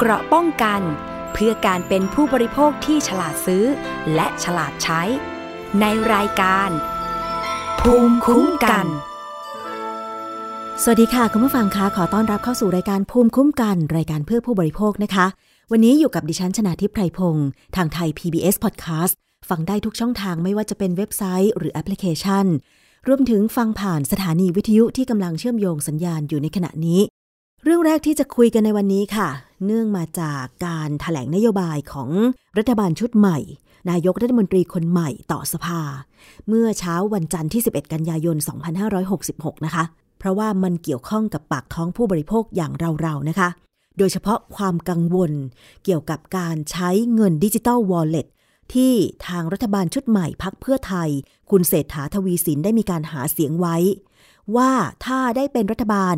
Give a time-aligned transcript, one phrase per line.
[0.00, 0.80] เกราะป้องกัน
[1.32, 3.64] เพื่อการเป็นผู้บริโภคที่ฉลาดซื้อ
[4.14, 5.02] และฉลาดใช้
[5.80, 6.70] ในรายการ
[7.80, 8.86] ภูมิคุ้มกัน
[10.82, 15.26] สวัสดีค่ะ คุณผู้ฟังคะขอต้อนรับเข้าสู่รายการภูมิคุ้มกัน รายการเพื่อผู้บริโภคนะคะ
[15.72, 19.14] วันนี้อยู่กับดิฉันชนาทิพไพรพงศ์ทางไทย PBS Podcast
[19.48, 22.46] ฟังได้ทุกช่องทางไม่ว่าจะเป็นเว็บไซต์หรือแอปพลิเคชัน
[23.08, 27.00] รวมถึงฟังผ่านสถานีวิทยุที่กำลังเชื่อมโยงสัญญาณอยู่ในขณะนี้
[27.64, 29.28] เรื่องแรกที่จะคุยกันในวันนี้ค่ะ
[29.64, 32.10] เนื่องมาจากการถแถลงนโยบายของ
[32.58, 33.38] รัฐบาลชุดใหม่
[33.90, 35.80] นายกรัฐมนตรีคนใหม่ต่อสภา
[36.48, 38.36] เมื่อเช้าวันจันทร์ที่ 11 กันยายน
[39.00, 39.84] 2566 นะคะ
[40.18, 42.72] เพราะว่ามันเกี่ยวข้องกับปากท้องผู้บริโภคอย่าง
[43.02, 43.48] เราๆนะคะ
[43.98, 45.32] โดยเฉพาะความกังวล
[45.84, 48.26] เกี่ยวกับการใช้เงินดิจิตอลวอลเล็ต
[48.74, 48.92] ที่
[49.26, 51.08] ทางรัฐบาลชุดใหม่พรรคเพื่อไทย
[51.50, 53.76] คุณเศรษฐาทวีสินได้มีการหาเสียงไว้
[54.56, 54.70] ว่า
[55.04, 56.16] ถ้าได้เป็นรัฐบาล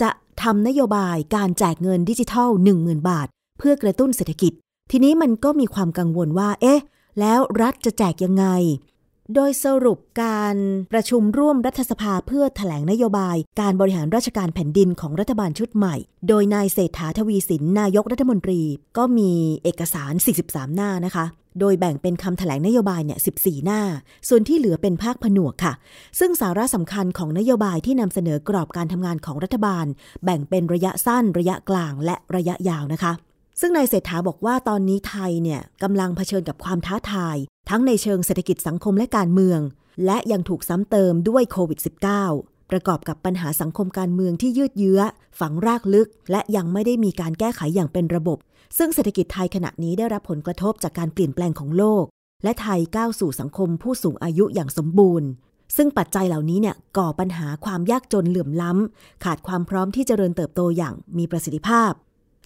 [0.00, 0.10] จะ
[0.42, 4.52] ทำนโยบายการแจกเงินดิจิทัล 10,000 บาท เพื่อกระตุ้นเศรษฐกิจ
[4.90, 6.80] ทีนี้มันก็มีความกังวลว่า เอ๊ะ
[7.20, 8.46] แล้วรัฐจะแจกยังไง
[9.34, 10.56] โดยสรุปการ
[10.92, 15.96] ประชุมร่วมรัฐสภาเพื่อถแถลงนโยบายการบริหารราชการแผ่นดินของรัฐบาลชุดใหม่
[16.28, 18.60] โดยนายเศรษฐาทวีสินนายกรัฐมนตรี
[18.96, 20.12] ก็มีเอกสาร
[20.44, 21.24] 43 หน้านะคะ
[21.60, 23.80] โดยแบ่งเป็นคำถแถลงนโยบายเนี่ย14 หน้า
[24.28, 25.72] ส่วนที่เหลือเป็นภาคผนวกค่ะ
[26.18, 29.86] ซึ่งสาระสำคัญของนโยบายที่นำเสนอกรอบการทำงานของรัฐบาล
[30.24, 33.12] แบ่งเป็นระยะสั้น ระยะกลาง และระยะยาวนะคะ
[33.60, 37.36] ซึ่งนายเศรษฐาบอกว่าตอนนี้ไทยเนี่ยกำลังเผชิญกับความท้าทาย
[37.70, 39.60] ทั้งในเชิงเศรษฐกิจสังคมและการเมือง
[40.06, 45.00] และยังถูกซ้ำเติมด้วยโควิด -19 ประกอบกับปัญหาสังคมการเมืองที่ยืดเยื้อ
[45.40, 48.38] ฝังรากลึก และยังไม่ได้มีการแก้ไขอย่างเป็นระบบ
[48.78, 52.04] ซึ่งเศรษฐกิจไทยขณะนี้ได้รับผลกระทบจากการเปลี่ยนแปลงของโลก
[52.44, 55.28] และไทยก้าวสู่สังคมผู้สูงอายุอย่างสมบูรณ์
[55.76, 61.92] ซึ่งปัจจัยเหล่านี้เนี่ยก่อปัญหาความยากจนเหลื่อมล้ำ ขาดความพร้อมที่จเจริญเติบโตอย่างมีประสิทธิภาพ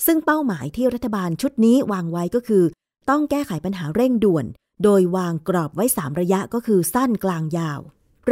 [0.06, 2.64] ซึ่งเป้าหมายที่รัฐบาลชุดนี้วางไว้ก็คือ
[3.10, 4.46] ต้องแก้ไขปัญหาเร่งด่วน
[4.84, 7.80] โดยวางกรอบไว้ 3 ระยะก็คือสั้นกลางยาว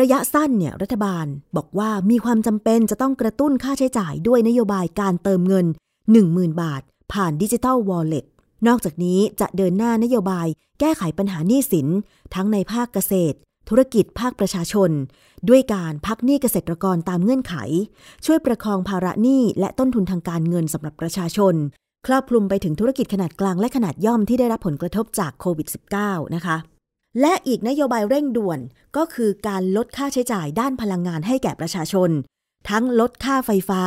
[0.00, 1.26] ระยะสั้นเนี่ยรัฐบาล
[1.56, 5.66] บอกว่ามีความจำเป็นจะต้องกระตุ้นค่าใช้จ่ายด้วยนโยบายการเติมเงิน
[6.14, 6.82] 10,000 บาท
[7.12, 8.24] ผ่านดิจิทัลวอลเล็ต
[8.66, 10.46] นอกจากนี้จะเดินหน้านโยบาย
[10.80, 11.88] แก้ไขปัญหาหนี้สิน
[12.34, 13.36] ทั้งในภาคเกษตร
[13.68, 14.90] ธุรกิจภาคประชาชน
[15.48, 17.54] ด้วยการพักหนี้เกษตรกรตามเงื่อนไข
[18.26, 21.54] ช่วยประคองภาระหนี้และต้นทุนทางการเงินสำหรับประชาชน
[22.06, 25.68] ครอบคลุมไปถึงธุรกิจขนาดกลางและขนาดย่อมที่ได้รับผลกระทบจากโควิด
[26.00, 26.56] -19 นะคะ
[27.20, 28.58] และอีกนโยบายเร่งด่วน
[28.96, 32.10] ก็คือการลดค่าใช้จ่ายด้านพลังงานให้แก่ประชาชน
[32.68, 33.82] ทั้งลดค่าไฟฟ้า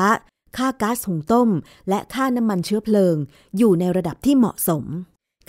[0.57, 1.49] ค่าก๊าซหุงต้ม
[1.89, 3.15] และค่าน้ำมันเชื้อเพลิง
[3.57, 4.83] อยู่ในระดับที่เหมาะสม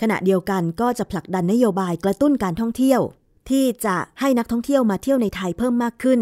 [0.01, 3.01] ขณะเดียวกันก็จะผลักดันนโยบายกระตุ้นการท่องเที่ยว
[3.49, 6.21] ที่จะให้นักท่องเที่ยวมาเที่ยวในไทยเพิ่มมากขึ้น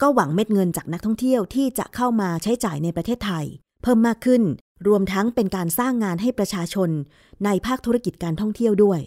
[0.00, 3.44] ก็หวังเม็ดเงินจากนักท่องเที่ยวที่จะเข้ามาใช้จ่ายในประเทศไทย
[3.82, 4.42] เพิ่มมากขึ้น
[4.88, 6.90] รวมทั้งเป็นการสร้างงานให้ประชาชน
[7.44, 9.00] ในภาคธุรกิจการท่องเที่ยวด้วย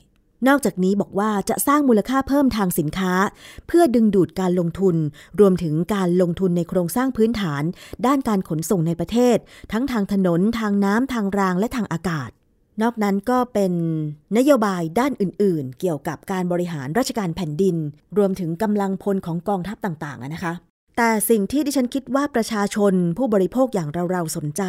[0.47, 3.13] นอกจากนี้บอกว่าจะสร้างมูลค่าเพิ่มทางสินค้า
[3.67, 4.95] เพื่อดึงดูดการลงทุน
[5.39, 7.63] รวมถึงการลงทุนในโครงสร้างพื้นฐาน
[8.05, 9.37] ด้านการขนส่งในประเทศ
[9.71, 12.29] ทั้งทางถนน ทางน้ำทางรางและทางอากาศ
[12.81, 13.73] นอกนั้นก็เป็น
[14.37, 17.75] นโยบายด้านอื่น ๆ เกี่ยวกับการบริหารราชการแผ่นดิน
[18.17, 20.53] รวมถึงกำลังพลของกองทัพต่าง ๆ นะคะ
[20.97, 24.63] แต่สิ่งที่ดิฉันคิดว่าประชาชนผู้บริโภคอย่างเรา ๆ สนใจ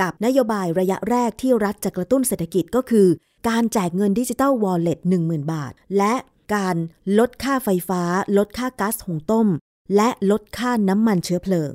[0.00, 3.06] กับนโยบายระยะแรกที่รัฐจะกระตุ้นเศรษฐกิจก็คือ
[3.48, 6.14] การแจกเงินดิจิตอลวอลเล็ต10,000 บาท และ
[6.54, 6.76] การ
[7.18, 8.02] ลดค่าไฟฟ้า
[8.36, 9.48] ลดค่าก๊าซหุงต้ม
[9.96, 11.72] และลดค่าน้ำมันเชื้อเพลิง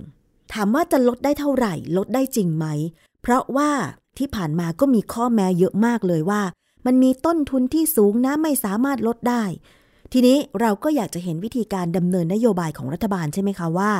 [0.53, 2.65] ถามว่าจะลดได้เท่าไหร่ ลดได้จริงไหม
[3.21, 3.71] เพราะว่า
[4.17, 6.41] ที่ผ่านมาก็มีข้อแม้เยอะมากเลยว่า
[6.85, 9.43] มันมีต้นทุนที่สูงนะไม่สามารถลดได้
[10.11, 13.91] ทีนี้เราก็อยากจะเห็นวิธีการดำเนินนโยบายของรัฐบาลใช่ไหมคะว่า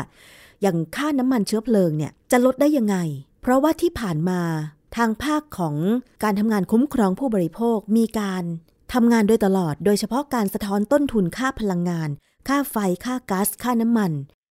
[0.62, 2.97] อย่างค่าน้ำมันเชื้อเพลิงเนี่ยจะลดได้ยังไง
[3.41, 4.40] เพราะว่าที่ผ่านมา
[4.96, 5.76] ทางภาคของ
[6.24, 8.44] การทำงานคุ้มครองผู้บริโภคมีการ
[8.94, 12.09] ทำงานโดยตลอด โดยเฉพาะการสะท้อนต้นทุนค่าพลังงาน
[12.48, 14.12] ค่าไฟ ค่าก๊าซ ค่าน้ำมัน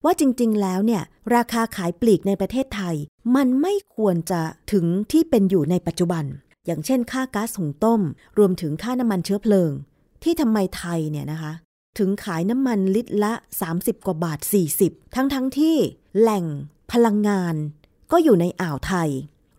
[0.04, 1.02] ว่าจริง ๆ แล้วเนี่ย
[1.34, 2.94] ราคาขายปลีกในประเทศไทย
[3.36, 4.40] มันไม่ควรจะ
[4.72, 6.24] ถึงที่เป็นอยู่ในปัจจุบัน
[6.66, 8.00] อย่างเช่น ค่าก๊าซหุงต้ม
[8.38, 9.70] รวมถึงค่าน้ำมันเชื้อเพลิง
[10.22, 11.52] ที่ทำไมไทยเนี่ยนะคะ
[11.98, 13.32] ถึงขายน้ำมันลิตรละ
[13.70, 14.38] 30 กว่าบาท
[14.78, 15.76] 40 ทั้งๆทที่
[16.18, 16.44] แหล่ง
[16.92, 17.54] พลังงาน
[18.12, 19.10] ก็อยู่ในอ่าวไทย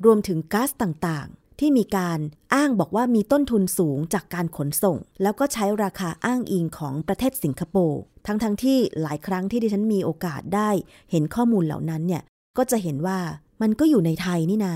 [0.06, 2.20] รวมถึงก๊าซต่างๆ ที่มีการ
[2.54, 10.70] อ้างบอกว่ามีต้นทุนสูงจากการขนส่ง แล้วก็ใช้ราคาอ้างอิงของประเทศสิงคโปร์ทั้งๆทที่หลายครั้งที่ดิฉันมีโอกาสได้
[11.12, 12.24] เห็นข้อมูลเหล่านั้นเนี่ย
[12.58, 13.20] ก็จะเห็นว่า
[13.62, 14.76] มันก็อยู่ในไทยนี่นา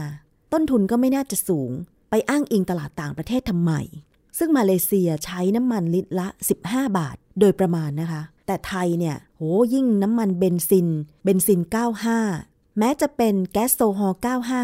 [0.53, 1.71] ต้นทุนก็ไม่น่าจะสูง
[2.09, 3.71] ไปอ้างอิงตลาดต่างประเทศทำไม
[4.37, 6.27] ซึ่งมาเลเซียใช้น้ำมันลิตรละ
[6.63, 9.41] 15 บาท โดยประมาณนะคะ แต่ไทยเนี่ย โห
[9.73, 10.87] ยิ่งน้ำมันเบนซิน
[11.23, 11.59] เบนซิน
[12.09, 12.48] 95
[12.79, 14.19] แม้จะเป็นแก๊สโซฮอล์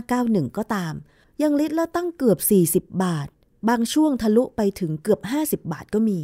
[0.06, 0.94] 95 91 ก็ตาม
[1.42, 2.40] ยังลิตรละตั้งเกือบ
[2.86, 3.28] 40 บาท
[3.70, 6.20] บางช่วงทะลุไปถึงเกือบ 50 บาทก็มี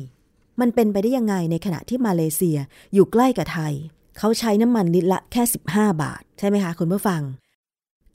[0.59, 2.57] มันเป็นไปได้ยังไงในขณะที่มาเลเซีย
[2.93, 3.73] อยู่ใกล้กับไทย
[4.17, 7.21] เขาใช้น้ำมันลิตรละแค่ 15 บาท ใช่ไหมคะคุณผู้ฟัง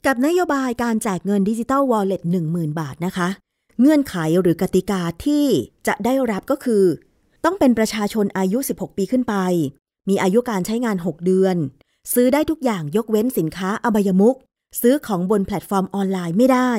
[0.05, 2.21] กับนโยบายการแจกเงินดิจิตอลวอลเล็ต
[2.51, 3.29] 10,000 บาทนะคะ
[3.79, 5.45] เงื่อนไขหรือกติกาที่
[5.87, 6.83] จะได้รับก็คือ
[7.45, 9.35] ต้องเป็นประชาชนอายุ 16 ปีขึ้นไป
[10.09, 11.57] มีอายุการใช้งาน 6 เดือน
[12.13, 14.35] ซื้อได้ทุกอย่างยกเว้นสินค้าอบายมุก
[14.81, 16.71] ซื้อของบนแพลตฟอร์มออนไลน์ไม่ได้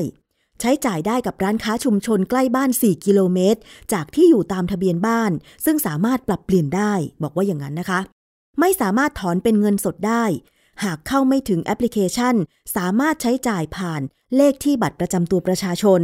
[0.61, 3.61] ใช้จ่ายได้กับร้านค้าชุมชนใกล้บ้าน 4 กิโลเมตร
[3.93, 5.33] จากที่อยู่ตามทะเบียนบ้าน
[5.65, 6.93] ซึ่งสามารถปรับเปลี่ยนได้
[7.23, 8.01] บอกว่าอย่างนั้นนะคะ
[8.61, 10.25] ไม่สามารถถอนเป็นเงินสดได้
[10.85, 12.35] หากเข้าไม่ถึงแอปพลิเคชัน
[12.77, 14.01] สามารถใช้จ่ายผ่าน
[14.37, 16.03] เลขที่บัตรประจำตัวประชาชน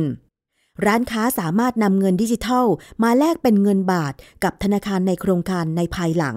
[0.86, 2.66] ร้านค้าสามารถนำเงินดิจิทัล
[3.02, 6.36] มาแลกเป็นเงินบาทกับธนาคารในโครงการในภายหลัง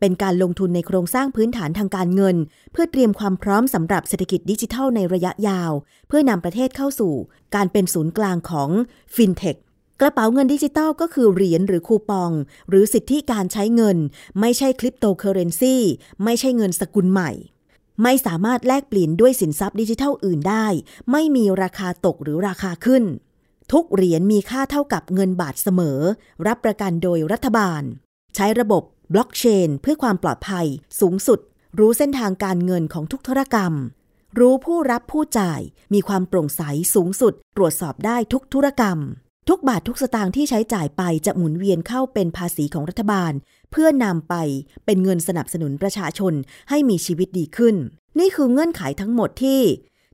[0.00, 2.36] เป็นการลงทุนในโครงสร้างพื้นฐานทางการเงิน
[2.72, 5.72] เพื่อเตรียมความพร้อมสำหรับเศรษฐกิจดิจิทัลในระยะยาว
[6.08, 7.14] เพื่อนำประเทศเข้าสู่
[7.54, 8.70] การเป็นศูนย์กลางของ
[9.14, 9.56] ฟินเทค
[10.00, 12.32] กระเป๋าเงินดิจิทัลก็คือเหรียญหรือคูปอง
[12.68, 13.98] หรือสิทธิการใช้เงิน
[14.40, 15.76] ไม่ใช่คริปโตเคอเรนซี
[16.24, 17.30] ไม่ใช่เงินสกุลใหม่
[18.02, 20.66] ไม่สามารถแลกเปลี่ยนด้วยสินทรัพย์ดิจิทัลอื่นได้
[21.10, 23.04] ไม่มีราคาตกหรือราคาขึ้น
[23.72, 25.98] ทุกเหรียญมีค่าเท่ากับเงินบาทเสมอ
[26.46, 27.82] รับประกันโดยรัฐบาล
[28.34, 28.82] ใช้ระบบ
[29.12, 30.66] บล็อกเชนเพื่อความปลอดภัย
[31.00, 31.40] สูงสุด
[31.78, 33.72] รู้เส้นทางการเงินของทุกธุรกรรม
[34.38, 35.60] รู้ผู้รับผู้จ่าย
[35.94, 36.62] มีความโปร่งใส
[36.94, 38.98] สูงสุด ตรวจสอบได้ทุกธุรกรรม
[39.48, 43.32] ทุกบาททุกสตางค์ที่ใช้จ่ายไปจะหมุนเวียนเข้าเป็นภาษีของรัฐบาล
[43.70, 44.34] เพื่อนำไป
[44.84, 46.34] เป็นเงินสนับสนุนประชาชน
[46.68, 47.76] ให้มีชีวิตดีขึ้น
[48.18, 49.60] นี่คือเงื่อนไขทั้งหมดที่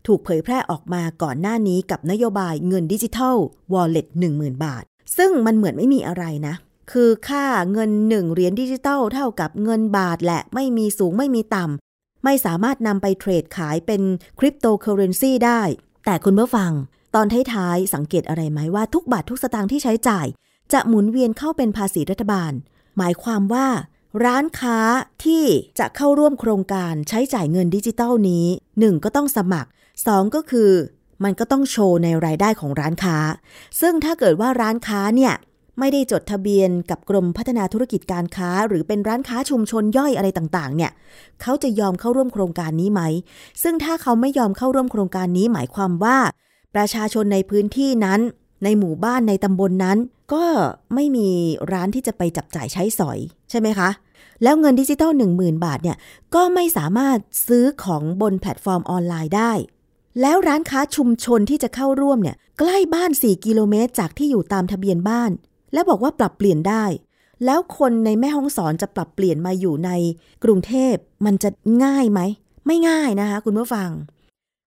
[0.06, 3.36] ถูกเผยแพร่ออกมาก่อนหน้านี้กับนโยบายเงินดิจิทัล
[3.72, 4.06] วอลเล็ต
[4.36, 4.84] 10,000 บาท
[5.16, 6.54] ซึ่งมันเหมือนไม่มีอะไรนะ
[6.92, 14.02] คือค่าเงินหนึ่งเหรียญดิจิตอลเท่ากับเงินบาทแหละ ไม่มีสูงไม่มีต่ำ ไม่สามารถนำไปเทรดขายเป็น
[14.38, 15.60] คริปโตเคอเรนซีได้
[16.04, 16.72] แต่คุณเมื่อฟัง
[17.14, 20.26] ตอนท้ายๆ สังเกตอะไรไหมว่าทุกบาททุกสตางค์ที่ใช้จ่าย
[20.72, 22.52] จะหมุนเวียนเข้าเป็นภาษีรัฐบาล
[22.98, 23.66] หมายความว่า
[24.24, 24.78] ร้านค้า
[25.24, 25.44] ที่
[25.78, 28.46] จะเข้าร่วมโครงการใช้จ่ายเงินดิจิตอลนี้
[28.78, 29.70] 1 ก็ต้องสมัคร
[30.02, 30.70] 2 ก็คือ
[31.24, 33.16] มันก็ต้องโชว์ในรายได้ของร้านค้า
[33.80, 35.34] ซึ่งถ้าเกิดว่าร้านค้าเนี่ย
[35.78, 40.92] ไม่ได้จดทะเบียนกับกรมพัฒนาธุรกิจการค้า หรือเป็นร้านค้าชุมชนย่อยอะไรต่างๆ เนี่ย
[41.42, 43.02] เขาจะยอมเข้าร่วมโครงการนี้ไหม
[43.62, 46.18] ซึ่งถ้าเขาไม่ยอมเข้าร่วมโครงการนี้หมายความว่า
[46.74, 48.20] ประชาชนในพื้นที่นั้น
[48.64, 49.98] ในหมู่บ้านในตำบลนั้น
[50.34, 50.44] ก็
[50.94, 51.28] ไม่มี
[51.72, 53.18] ร้านที่จะไปจับจ่ายใช้สอย
[53.50, 53.90] ใช่ไหมคะ
[54.42, 55.96] แล้วเงินดิจิตอล10,000 บาทเนี่ย
[56.34, 59.52] ก็ไม่สามารถซื้อของบนแพลตฟอร์มออนไลน์ได้
[60.20, 65.30] แล้วร้านค้าชุมชนที่จะเข้าร่วมเนี่ยใกล้บ้าน 4 กิโลเมตร จากที่อยู่ตามทะเบียนบ้าน
[65.72, 66.84] และบอกว่าปรับเปลี่ยนได้
[67.44, 69.90] แล้วคนในแม่ฮ่องสอนจะปรับเปลี่ยนมาอยู่ใน
[70.44, 70.94] กรุงเทพ
[71.26, 71.50] มันจะ
[71.84, 72.20] ง่ายไหม
[72.66, 73.90] ไม่ง่ายนะคะ คุณผู้ฟัง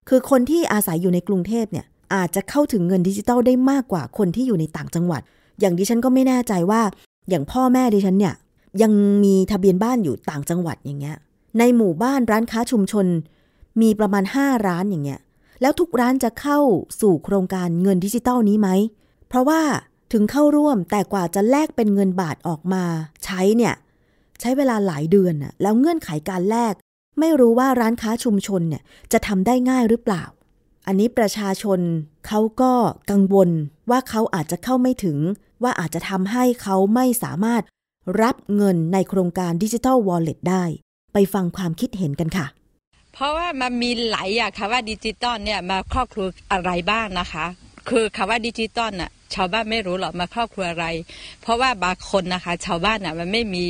[0.09, 5.21] คือคนที่อาศัยอยู่ในกรุงเทพเนี่ยอาจจะเข้าถึงเงินดิจิตอลได้มากกว่าคนที่อยู่ในต่างจังหวัด
[5.59, 6.81] อย่างดิฉันก็ไม่แน่ใจว่า
[7.29, 8.33] อย่างพ่อแม่ดิฉันเนี่ย
[8.81, 8.91] ยัง
[9.23, 11.17] มีทะเบียนบ้านอยู่ต่างจังหวัดอย่างเงี้ย
[11.59, 13.05] ในหมู่บ้านร้านค้าชุมชน
[13.81, 15.19] มีประมาณ 5 ร้านอย่างเงี้ย
[15.61, 16.59] แล้วทุกร้านจะเข้า
[17.01, 18.69] สู่โครงการเงินดิจิตอลนี้ไหม
[19.27, 19.61] เพราะว่า
[20.11, 22.83] ถึงเข้าร่วมแต่กว่าจะแลกเป็นเงินบาทออกมา
[23.25, 23.75] ใช้เนี่ย
[24.39, 26.73] ใช้เวลาหลายเดือนน่ะแล้วเงื่อนไขการแลก
[27.19, 30.23] ไม่รู้ว่าร้านค้าชุมชนเนี่ยจะทำได้ง่ายหรือเปล่า
[30.87, 31.79] อันนี้ประชาชน
[32.27, 32.73] เขาก็
[33.11, 33.49] กังวล
[33.89, 35.17] ว่าเขาอาจจะเข้าไม่ถึง
[35.63, 37.61] ว่าอาจจะทำให้เขาไม่สามารถ
[38.21, 40.63] รับเงินในโครงการดิจิทัลวอลเล็ตได้
[41.13, 42.45] ไปฟังความคิดเห็นกันค่ะ
[43.13, 47.45] เพราะว่ามันมีหลายอย่างค่ะว่าดิจิตอลเนี่ยมาครอบคลุมอะไรบ้างนะคะ
[47.89, 50.85] คือคำว่าดิจิตอลน่ะ ชาวบ้านไม่รู้หรอกมาครอบคลุมอะไร
[51.41, 53.65] เพราะว่าบางคนนะคะ ชาวบ้านอะมันไม่มี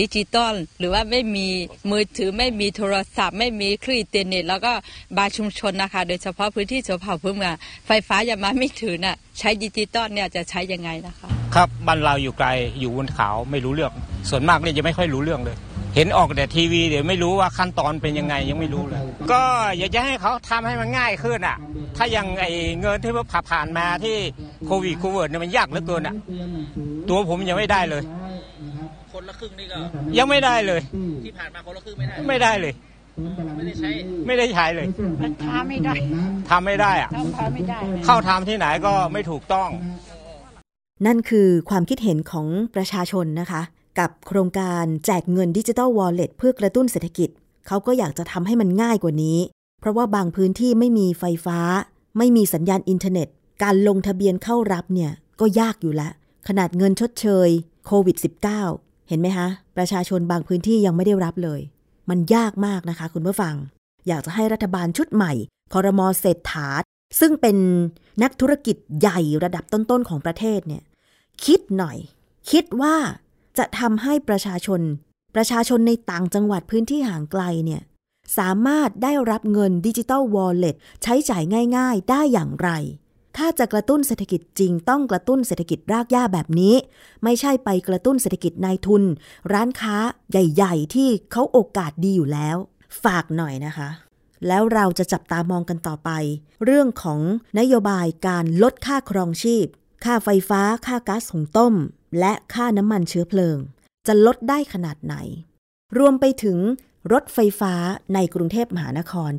[0.00, 1.46] ดิจิตอลหรือว่าไม่มี
[1.90, 4.72] มือถือไม่มีโทรศัพท์ ไม่มีคลื่นอินเทอร์เน็ต แล้วก็
[5.18, 7.54] บางชุมชนนะคะ โดยเฉพาะพื้นที่ชนเผ่าพื้นเมือง
[7.86, 12.48] ไฟฟ้ายังมาไม่ถึงน่ะใช้ดิจิตอลเนี่ยจะใช้ยังไงนะคะ ครับบ้านเราอยู่ไกล
[12.80, 13.92] อยู่บนเขาไม่รู้เรื่อง
[14.30, 15.56] ส่วนมากเนี่ยจะไม่ค่อยรู้เรื่องเลย
[15.94, 19.42] เห็นออกแต่ทีวีเดี๋ยวไม่รู้ว่าขั้นตอนเป็นยังไงยังไม่รู้เลย ก็
[19.78, 21.56] อยากจะให้เขาทำให้มันง่ายขึ้นอะ
[21.96, 22.44] ถ้ายังไอ
[22.80, 24.16] เงินที่ผ่าผ่านมาที่
[24.66, 26.14] โควิดโควิดเนี่ยมันยากเหลือเกินอะ
[27.08, 28.02] ตัวผมยังไม่ได้เลย
[29.12, 29.78] คนละครึ่งนี่ก็
[30.18, 30.80] ยังไม่ได้เลย
[31.24, 32.72] ที่ผ่านมาคนละครึ่งไม่ได้ไม่ได้เลย
[33.56, 33.90] ไม่ได้ใช้
[34.26, 34.86] ไม่ได้ใช้เลย
[35.22, 35.94] มันทำไม่ได้
[36.50, 39.68] ทำไม่ได้อะทำไม่ได้เข้าทำที่ไหนก็ไม่ถูกต้อง
[41.06, 43.62] นั่นคือความคิดเห็นของประชาชนนะคะ
[43.98, 47.28] กับโครงการแจกเงินดิจิทัลวอลเล็ตเพื่อกระตุ้นเศรษฐกิจ
[47.66, 49.38] เขาก็อยากจะทำให้มันง่ายกว่านี้
[49.80, 51.58] เพราะว่าบางพื้นที่ไม่มีไฟฟ้า
[52.18, 53.28] ไม่มีสัญญาณอินเทอร์เน็ต
[53.62, 56.12] การลงทะเบียนเข้ารับเนี่ยก็ยากอยู่แล้ว
[56.48, 57.48] ขนาดเงินชดเชย
[57.86, 58.16] โควิด
[58.62, 61.60] -19 เห็นไหมคะ ประชาชนบางพื้นที่ยังไม่ได้รับเลย
[62.10, 63.54] มันยากมากนะคะ คุณผู้ฟัง
[64.08, 65.32] อยากจะให้รัฐบาลชุดใหม่
[65.72, 66.68] คอรมอเศรษฐา
[67.20, 67.56] ซึ่งเป็น
[68.22, 70.82] นักธุรกิจใหญ่ระดับต้นๆของประเทศเนี่ย
[71.44, 71.96] คิดหน่อย
[72.50, 72.96] คิดว่า
[73.58, 74.80] จะทำให้ประชาชน
[75.34, 77.82] ประชาชนในต่างจังหวัดพื้นที่ห่างไกลเนี่ย
[78.38, 81.42] สามารถได้รับเงินดิจิตอลวอลเล็ตใช้จ่าย
[81.76, 82.70] ง่าย ๆ ได้อย่างไร
[83.36, 86.74] ถ้าจะกระตุ้นเศรษฐกิจจริงต้องกระตุ้นเศรษฐกิจรากหญ้าแบบนี้
[87.24, 89.02] ไม่ใช่ไปกระตุ้นเศรษฐกิจนายทุน
[89.52, 89.96] ร้านค้า
[90.30, 92.56] ใหญ่ ๆ ที่เขาโอกาสดีอยู่แล้ว
[93.04, 93.88] ฝากหน่อยนะคะ
[94.46, 96.10] แล้วเราจะจับตามองกันต่อไป
[96.64, 97.20] เรื่องของ
[97.58, 99.66] นโยบายการลดค่าครองชีพ
[100.04, 101.74] ค่าไฟฟ้า ค่าก๊าซหุงต้ม
[102.18, 103.58] และค่าน้ำมันเชื้อเพลิง
[104.06, 105.14] จะลดได้ขนาดไหน
[105.98, 106.58] รวมไปถึง
[107.12, 107.74] รถไฟฟ้า
[108.14, 109.32] ในกรุงเทพมหานคร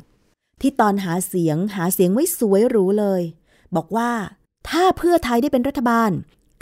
[0.60, 3.22] ที่ตอนหาเสียงหาเสียงไว้สวยหรูเลย
[3.76, 4.12] บอกว่า
[4.68, 6.10] ถ้าเพื่อไทยได้เป็นรัฐบาล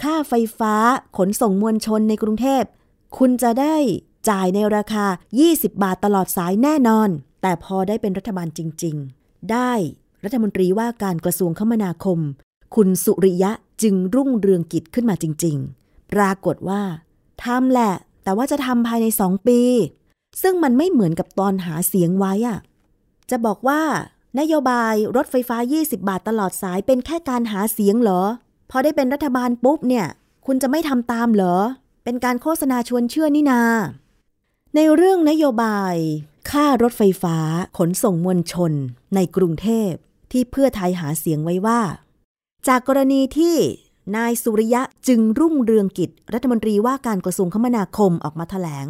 [0.02, 0.74] ค่าไฟฟ้า
[1.18, 2.64] ขนส่งมวลชนในกรุงเทพ
[3.18, 3.76] คุณจะได้
[4.28, 5.06] จ่ายในราคา
[5.44, 7.08] 20 บาทตลอดสายแน่นอน
[7.42, 9.72] แต่พอได้เป็นรัฐบาลจริง ๆ ได้
[10.24, 12.18] รัฐมนตรีว่าการกระทรวงคมนาคม
[12.74, 13.52] คุณสุริยะ
[13.82, 15.79] จึงรุ่งเรืองกิจขึ้นมาจริงๆ
[16.12, 16.82] ปรากฏว่า
[17.44, 19.60] ทำแหละ แต่ว่าจะทำภายในสองปี
[20.42, 22.58] ซึ่งมันไม่เหมือนกับตอนหาเสียงไว้อะ
[23.30, 23.82] จะบอกว่า
[24.40, 28.22] นโยบายรถไฟฟ้า 20 บาทตลอดสายเป็นแค่การหาเสียงเหรอ
[28.70, 30.06] พอได้เป็นรัฐบาลปุ๊บเนี่ย
[30.46, 31.56] คุณจะไม่ทำตามเหรอ
[32.04, 33.62] เป็นการโฆษณาชวนเชื่อนี่นา
[34.74, 35.94] ในเรื่องนโยบาย
[36.50, 37.36] ค่ารถไฟฟ้า
[37.78, 38.72] ขนส่งมวลชน
[39.14, 39.92] ในกรุงเทพ
[40.32, 41.80] ที่เพื่อไทยหาเสียงไว้ว่า
[42.68, 43.56] จากกรณีที่
[44.16, 48.86] นายสุริยะจึงรุ่งเรืองกิจ รัฐมนตรีว่าการกระทรวงคมนาคมออกมาถแถลง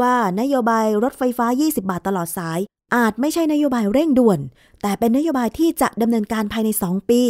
[0.00, 2.58] ว่านโยบายรถไฟฟ้า 20 บาทตลอดสาย
[2.96, 4.40] อาจไม่ใช่นโยบายเร่งด่วน
[4.82, 7.22] แต่เป็นนโยบายที่จะดำเนินการภายใน 2 ปี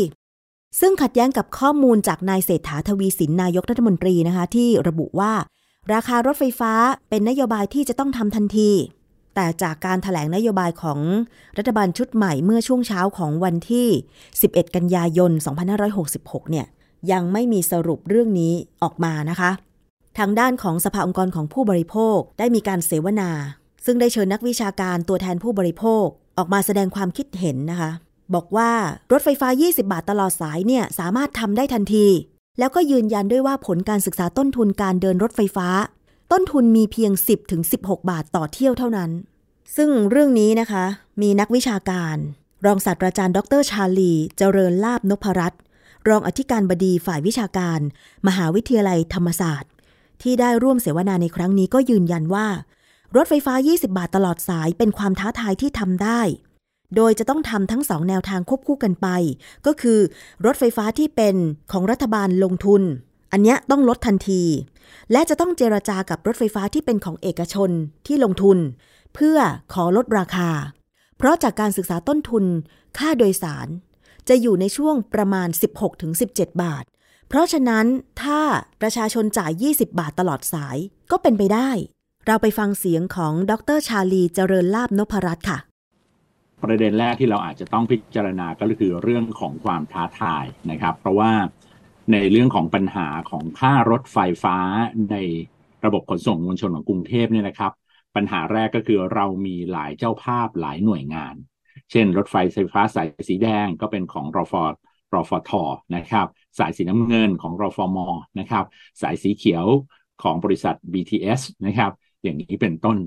[0.81, 5.33] ซึ่งขัดแย้งกับข้อมูลจากนายเศรษฐาทวีสินนายกรัฐมนตรีนะคะ ที่ระบุว่า
[5.93, 6.73] ราคารถไฟฟ้า
[7.09, 8.71] เป็นนโยบายที่จะต้องทำทันที
[9.35, 10.99] แต่จากการถแถลงนโยบายของ
[11.59, 13.89] รัฐบาลชุดใหม่เมื่อช่วงเช้าของวันที่
[14.31, 15.31] 11 กันยายน
[15.91, 16.67] 2566 เนี่ย
[17.13, 18.53] ยังไม่มีสรุปเรื่องนี้
[18.83, 19.51] ออกมานะคะ
[20.19, 23.31] ทางด้านของสภาองค์กรของผู้บริโภคได้มีการเสวนา
[23.85, 26.05] ซึ่งได้เชิญนักวิชาการตัวแทนผู้บริโภค
[26.39, 27.91] ออกมาแสดงความคิดเห็นนะคะ
[28.35, 28.71] บอกว่า
[29.13, 32.07] รถไฟฟ้า 20 บาทตลอดสายเนี่ยสามารถทำได้ทันที
[32.59, 35.69] แล้วก็ยืนยันด้วยว่าผลการศึกษาต้นทุนการเดินรถไฟฟ้า
[36.33, 39.11] ต้นทุนมีเพียง 10ถึง16 บาทต่อเที่ยวเท่านั้น
[39.77, 40.85] ซึ่งเรื่องนี้นะคะ
[41.23, 42.17] มีนักวิชาการ
[42.67, 45.61] รองศาสตราจารย์ ดรชาลี เจริญลาบนพรัตน์
[46.09, 47.81] รองอธิการบดีฝ่ายวิชาการ
[48.27, 49.71] มหาวิทยาลัยธรรมศาสตร์
[50.23, 52.49] ที่ได้ร่วมเสวนาในครั้งนี้ก็ยืนยันว่า
[53.17, 56.21] รถไฟฟ้า 20 บาทตลอดสายเป็นความท้าทายที่ทำได้
[56.97, 59.09] โดยจะต้องทำทั้งสองแนวทางควบคู่กันไป
[59.67, 59.99] ก็คือ
[60.45, 61.37] รถไฟฟ้าที่เป็น
[61.73, 62.83] ของรัฐบาลลงทุน
[63.33, 64.43] อันเนี้ยต้องลดทันที
[65.13, 67.71] และจะต้องเจรจากับรถไฟฟ้าที่เป็นของเอกชน
[68.07, 68.59] ที่ลงทุน
[69.15, 69.39] เพื่อ
[69.73, 70.51] ขอลดราคา
[71.17, 72.45] เพราะจากการศึกษาต้นทุน
[72.99, 73.69] ค่าโดยสาร
[74.31, 75.49] จะอยู่ในช่วงประมาณ
[76.05, 76.85] 16-17 บาท
[77.29, 77.87] เพราะฉะนั้น
[78.23, 78.41] ถ้า
[78.81, 80.77] ประชาชนจ่าย 20 บาทตลอดสาย
[81.11, 81.71] ก็เป็นไปได้
[82.27, 85.59] เราไปฟังเสียงของดรชาลีเจริญลาบนพรัตน์ค่ะ
[86.63, 91.33] ประเด็นแรกที่เราอาจจะต้องพิจารณาก็คือเรื่องของความท้าทายนะครับ เพราะว่า
[92.13, 94.57] ในเรื่องของปัญหาของค่ารถไฟฟ้า
[95.11, 95.17] ใน
[95.85, 97.73] ระบบขนส่งมวลชนของกรุงเทพเนี่ยนะครับ
[98.17, 101.35] ปัญหาแรกก็คือเรามีหลายเจ้าภาพหลายหน่วยงาน
[101.91, 104.63] เช่น รถไฟไฟฟ้าสายสีแดงก็เป็นของรอฟอ
[105.15, 105.53] รอฟอท
[105.97, 106.27] นะครับ
[106.59, 107.99] สายสีน้ำเงินของรอฟอม
[108.39, 108.65] นะครับ
[109.03, 109.67] สายสีเขียว
[110.23, 111.93] ของบริษัท BTS นะครับ
[112.23, 112.99] อย่างนี้เป็นต้น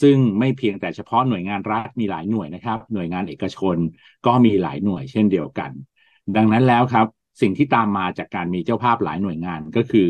[0.00, 3.76] ซึ่งไม่เพียงแต่เฉพาะหน่วยงานรัฐมีหลายหน่วยนะครับ หน่วยงานเอกชน
[4.26, 5.70] ก็มีหลายหน่วยเช่นเดียวกัน
[6.36, 7.06] ดังนั้นแล้วครับ
[7.40, 10.08] สิ่งที่ตามมาจากการมีเจ้าภาพหลายหน่วยงานก็คือ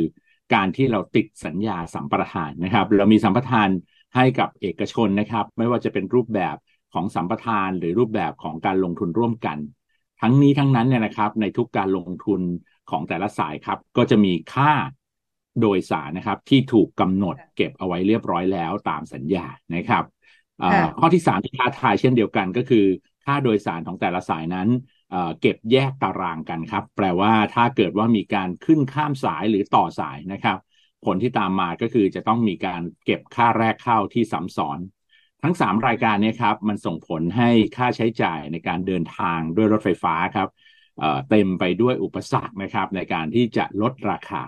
[0.55, 3.69] การที่เราติดสัญญาสัมปทานนะครับ เรามีสัมปทาน
[4.17, 6.57] ให้กับเอกชนนะครับ ไม่ว่าจะเป็นรูปแบบ
[6.93, 9.59] ของสัมปทานหรือรูปแบบของการลงทุนร่วมกัน
[10.21, 12.41] ทั้งนี้ทั้งนั้นเนี่ยนะครับ ในทุกการลงทุน
[12.91, 14.73] ของแต่ละสายครับ ก็จะมีค่า
[15.61, 20.05] โดยสารนะครับ ที่ถูกกำหนดเก็บเอาไว้เรียบร้อยแล้วตามสัญญานะครับ
[20.99, 22.87] ข้อที่สามที่ท้าทายเช่นเดียวกันก็คือ
[23.25, 24.69] ค่าโดยสารของแต่ละสายนั้น
[25.41, 30.59] เก็บแยกตารางกันครับ แปลว่าถ้าเกิดว่ามีการขึ้นข้ามสายหรือต่อสายนะครับ
[31.05, 34.79] ผลที่ตามมาก็คือจะต้องมีการเก็บค่าแรกเข้าที่ซ้ำซ้อน
[35.43, 40.49] ทั้ง 3 รายการนี้ครับมันส่งผลให้ค่าใช้จ่ายในการเดินทางด้วยรถไฟฟ้าครับ
[41.31, 44.43] เต็มไปด้วยอุปสรรคนะครับในการที่จะลดราคา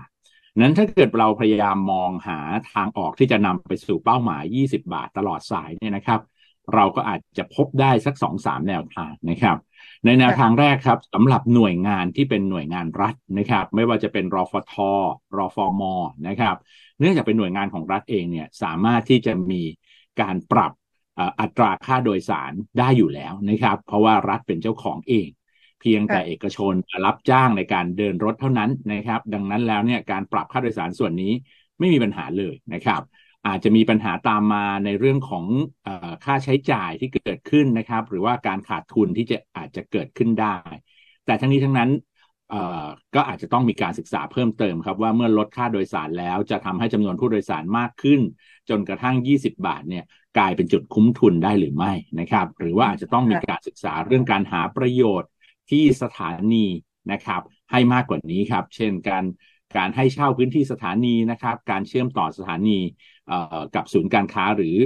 [0.59, 2.39] นั้นถ้าเกิดเราพยายามมองหา
[2.73, 6.21] ทางออกที่จะนำไปสู่เป้าหมาย 20 บาทตลอดสายเนี่ยนะครับ
[6.75, 9.57] เราก็อาจจะพบได้สัก2-3แนวทางนะครับ
[10.05, 14.75] ในแนวทางแรกครับสำหรับหน่วยงานที่เป็นหน่วยงานรัฐนะครับ ไม่ว่าจะเป็นรฟท
[15.37, 15.83] รฟม
[16.29, 16.57] นะครับ
[16.99, 19.63] เนื่องจากเป็นหน่วยงานของรัฐเองเนี่ยสามารถที่จะมี
[20.21, 20.73] การปรับ
[21.41, 25.29] อัตราค่าโดยสารได้อยู่แล้วนะครับ เพราะว่ารัฐเป็นเจ้าของเอง
[25.81, 26.75] เพียงแต่เอกชน
[27.07, 31.33] รับจ้างในการเดินรถเท่านั้นนะครับ ดังนั้นแล้วเนี่ยการปรับค่าโดยสารส่วนนี้
[31.79, 33.01] ไม่มีปัญหาเลยนะครับ
[33.47, 35.45] อาจจะมีปัญหาตามมาในเรื่องของ
[35.87, 35.89] อ
[36.25, 40.57] ค่าใช้จ่ายที่เกิดขึ้นนะครับ หรือว่าการขาดทุนที่จะอาจจะเกิดขึ้นได้
[41.27, 41.91] แต่ทั้งนี้ทั้งนั้น
[43.15, 48.21] ก็อาจจะต้องมีการศึกษาเพิ่มเติมครับ ว่าเมื่อลดค่าโดยสารแล้วจะทำให้จำนวนผู้โดยสารมากขึ้น
[48.69, 50.05] จนกระทั่ง 20 บาทเนี่ย
[50.39, 55.31] กลายเป็นจุดคุ้มทุนได้หรือไม่นะครับ หรือว่าอาจจะต้องมีการศึกษาเรื่องการหาประโยชน์
[55.71, 56.67] ที่สถานี
[57.13, 59.25] นะครับ ให้มากกว่านี้ครับ เช่นการ
[59.77, 62.79] การให้เช่าพื้นที่สถานีนะครับ การเชื่อมต่อสถานี
[63.75, 64.77] กับศูนย์การค้าหรือ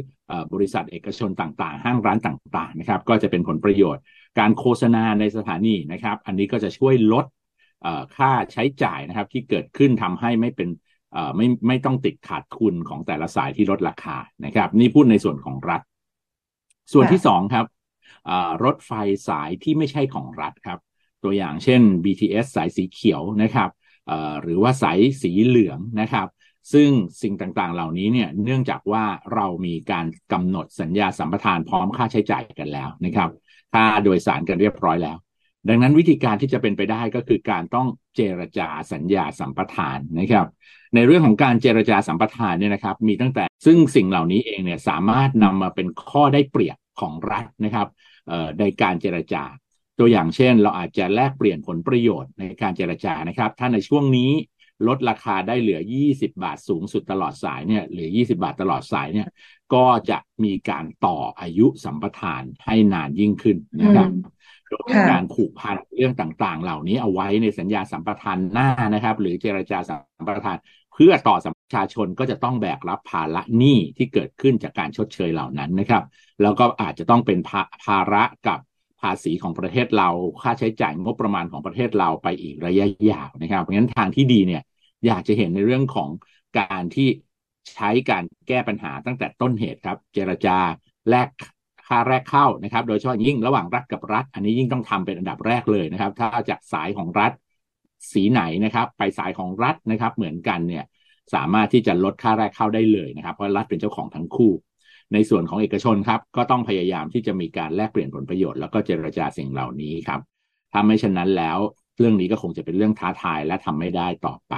[0.52, 4.02] บริษัทเอกชนต่างๆ ห้างร้านต่างๆนะครับ ก็จะเป็นผลประโยชน์
[4.38, 7.24] การโฆษณาในสถานีนะครับ อันนี้ก็จะช่วยลด
[8.16, 10.68] ค่าใช้จ่ายนะครับ ที่เกิดขึ้นทำให้ไม่เป็น
[11.36, 15.80] ไม่ไม่ต้องติดขาดทุนของแต่ละสายที่ลดราคานะครับ นี่พูดในส่วนของรัฐ
[16.92, 17.66] ส่วนที่สองครับ
[18.64, 18.92] รถไฟ
[19.28, 20.78] สายที่ไม่ใช่ของรัฐครับ
[21.24, 23.70] ตัวอย่างเช่น BTS สายสีเขียวนะครับ
[24.42, 26.28] หรือว่าสายสีเหลืองนะครับ
[26.72, 26.90] ซึ่ง
[27.22, 29.04] สิ่งต่างๆ เหล่านี้เนี่ยเนื่องจากว่า
[29.34, 33.30] เรามีการกำหนดสัญญาสัมปทานพร้อมค่าใช้จ่ายกันแล้วนะครับ
[33.72, 35.16] ค่าโดยสารกันเรียบร้อยแล้ว
[35.68, 40.46] ดังนั้นวิธีการที่จะเป็นไปได้ก็คือการต้องเจรจาสัญญาสัมปทานนะครับ
[40.94, 47.88] ในเรื่องของการเจรจาสัมปทานเนี่ยนะครับ มีตั้งแต่ซึ่งสิ่งเหล่านี้เองเนี่ยสามารถนำมาเป็นข้อได้เปรียบของรัฐนะครับ
[48.60, 49.44] ในการเจรจา
[49.98, 54.30] ตัวอย่างเช่น เราอาจจะแลกเปลี่ยนผลประโยชน์ในการเจรจานะครับ ถ้าในช่วงนี้
[54.88, 55.80] ลดราคาได้เหลือ
[56.10, 59.28] 20 บาทสูงสุดตลอดสายเนี่ยเหลือ 20 บาทตลอดสายเนี่ย
[59.74, 64.08] ก็จะมีการต่ออายุสัมปทานให้นานยิ่งขึ้นนะครับ
[65.10, 70.56] การผูกพันเรื่องต่างๆ เหล่านี้เอาไว้ในสัญญาสัมปทานหน้านะครับ หรือเจรจาสัมปทาน
[70.94, 76.02] เพื่อต่อสัมประชาชนก็จะต้องแบกรับภาระหนี้ที่เกิดขึ้นจากการชดเชยเหล่านั้นนะครับ
[76.42, 77.38] แล้วก็อาจจะต้องเป็น
[77.84, 78.58] ภาระกับ
[79.00, 80.08] ภาษีของประเทศเรา
[80.42, 84.62] ค่าใช้จ่ายงบประมาณของประเทศเราไปอีกระยะยาวนะครับ เพราะฉะนั้นทางที่ดีเนี่ย
[85.06, 86.08] อยากจะเห็นในเรื่องของ
[86.58, 87.08] การที่
[87.74, 90.58] ใช้การแก้ปัญหาตั้งแต่ต้นเหตุครับ เจรจา
[91.08, 91.28] แลก
[91.88, 97.32] ค่าแรกเข้านะครับ โดยเฉพาะยิ่งระหว่างรัฐกับรัฐ อันนี้ยิ่งต้องทำเป็นอันดับแรกเลยนะครับ ถ้าจากสายของรัฐ
[98.12, 100.84] สีไหนนะครับ ไปสายของรัฐนะครับ เหมือนกันเนี่ย
[101.34, 104.52] สามารถที่จะลดค่าแรกเข้าได้เลยนะครับ เพราะรัฐเป็นเจ้าของทั้งคู่
[105.12, 110.20] ในส่วนของเอกชนครับ ก็ต้องพยายามที่จะมีการแลกเปลี่ยนผลประโยชน์แล้วก็เจรจาสิ่งเหล่านี้ครับ
[110.72, 111.58] ถ้าไม่เช่นนั้นแล้ว
[111.98, 114.54] เรื่องนี้ก็คงจะเป็นเรื่องท้าทายและทำไม่ได้ต่อไป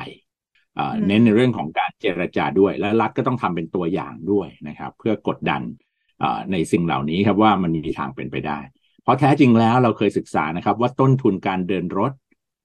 [1.06, 5.62] เน้นในเรื่องของการเจรจาด้วย และรัฐก็ต้องทำเป็นตัวอย่างด้วยนะครับ เพื่อกดดัน
[6.52, 8.58] ในสิ่งเหล่านี้ครับว่ามันมีทางเป็นไปได้
[9.02, 12.12] เพราะแท้จริงแล้วเราเคยศึกษานะครับว่าต้นทุนการเดินรถ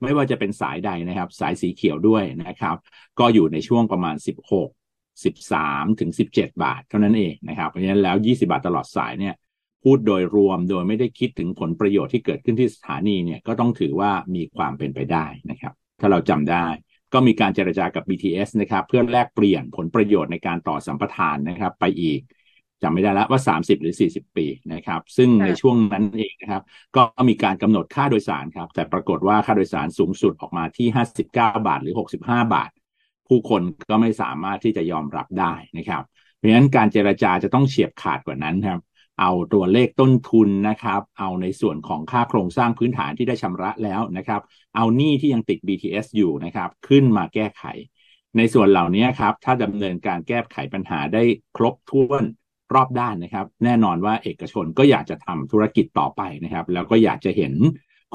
[0.02, 2.78] ไม่ว่าจะเป็นสายใดนะครับ สายสีเขียวด้วยนะครับ
[3.20, 4.16] ก็อยู่ในช่วงประมาณ
[4.66, 9.36] 16 13ถึง17 บาทเท่านั้นเองนะครับเพราะฉะนั้นแล้ว 20 บาทตลอดสายเนี่ย
[9.84, 16.66] พูดโดยรวมโดยไม่ได้คิดถึงผลประโยชน์ที่เกิดขึ้นที่สถานีเนี่ยก็ต้องถือว่ามีความเป็นไปได้นะครับ ถ้าเราจำได้
[17.14, 22.20] ก็มีการเจรจากับ BTS นะครับ เพื่อแลกเปลี่ยนผลประโยชน์ในการต่อสัมปทานนะครับ ไปอีก
[22.84, 26.64] จำไม่ได้แล้วว่า 30 หรือ 40 ปีนะครับ ซึ่งในช่วงนั้นเองนะครับ
[26.96, 32.70] ก็มีการกำหนดค่าโดยสารครับ แต่ปรากฏว่าค่าโดยสารสูงสุดออกมาที่ 59 บาทหรือ 65 บาท
[33.28, 36.04] ผู้คนก็ไม่สามารถที่จะยอมรับได้นะครับ
[36.38, 38.80] เพราะฉะนั้นการเจรจาจะต้องเฉียบขาดกว่านั้นครับ
[39.22, 44.42] เอาตัวเลขต้นทุนนะครับ เอาในส่วนของค่าโครงสร้างพื้นฐานที่ได้ชำระแล้วนะครับ
[44.76, 47.64] เอาหนี้ที่ยังติด BTS อยู่นะครับ ขึ้นมาแก้ไข
[48.38, 51.24] ในส่วนเหล่านี้ครับ ถ้าดำเนินการแก้ไขปัญหาได้
[51.56, 52.24] ครบถ้วน
[52.74, 57.54] รอบด้านนะครับ แน่นอนว่าเอกชนก็อยากจะทำธุรกิจต่อไปนะครับ แล้วก็อยากจะเห็น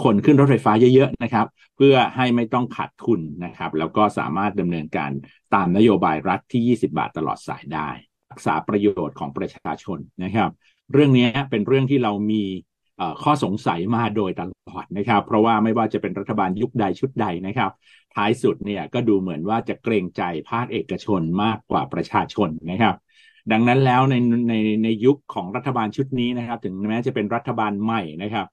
[0.04, 5.10] คนขึ้นรถไฟฟ้าเยอะๆนะครับ เพื่อให้ไม่ต้องขาดทุนนะครับ แล้วก็สามารถดำเนินการ
[5.54, 7.88] ตามนโยบายรัฐที่ 20 บาทตลอดสายได้
[8.30, 10.50] รักษาประโยชน์ของประชาชนนะครับ
[10.92, 12.42] เรื่องนี้เป็นเรื่องที่เรามี
[13.22, 17.70] ข้อสงสัยมาโดยตลอดนะครับ เพราะว่าไม่ว่าจะเป็นรัฐบาลยุคใดชุดใดนะครับ
[18.14, 22.94] ท้ายสุดเนี่ยก็ดูเหมือนว่าจะเกรงใจภาคเอกชนมากกว่าประชาชนนะครับ
[23.52, 24.14] ดังนั้นแล้วใน
[24.48, 24.54] ใน
[24.84, 28.46] ในยุคของรัฐบาลชุดนี้นะครับ ถึงแม้จะเป็นรัฐบาลใหม่นะครับ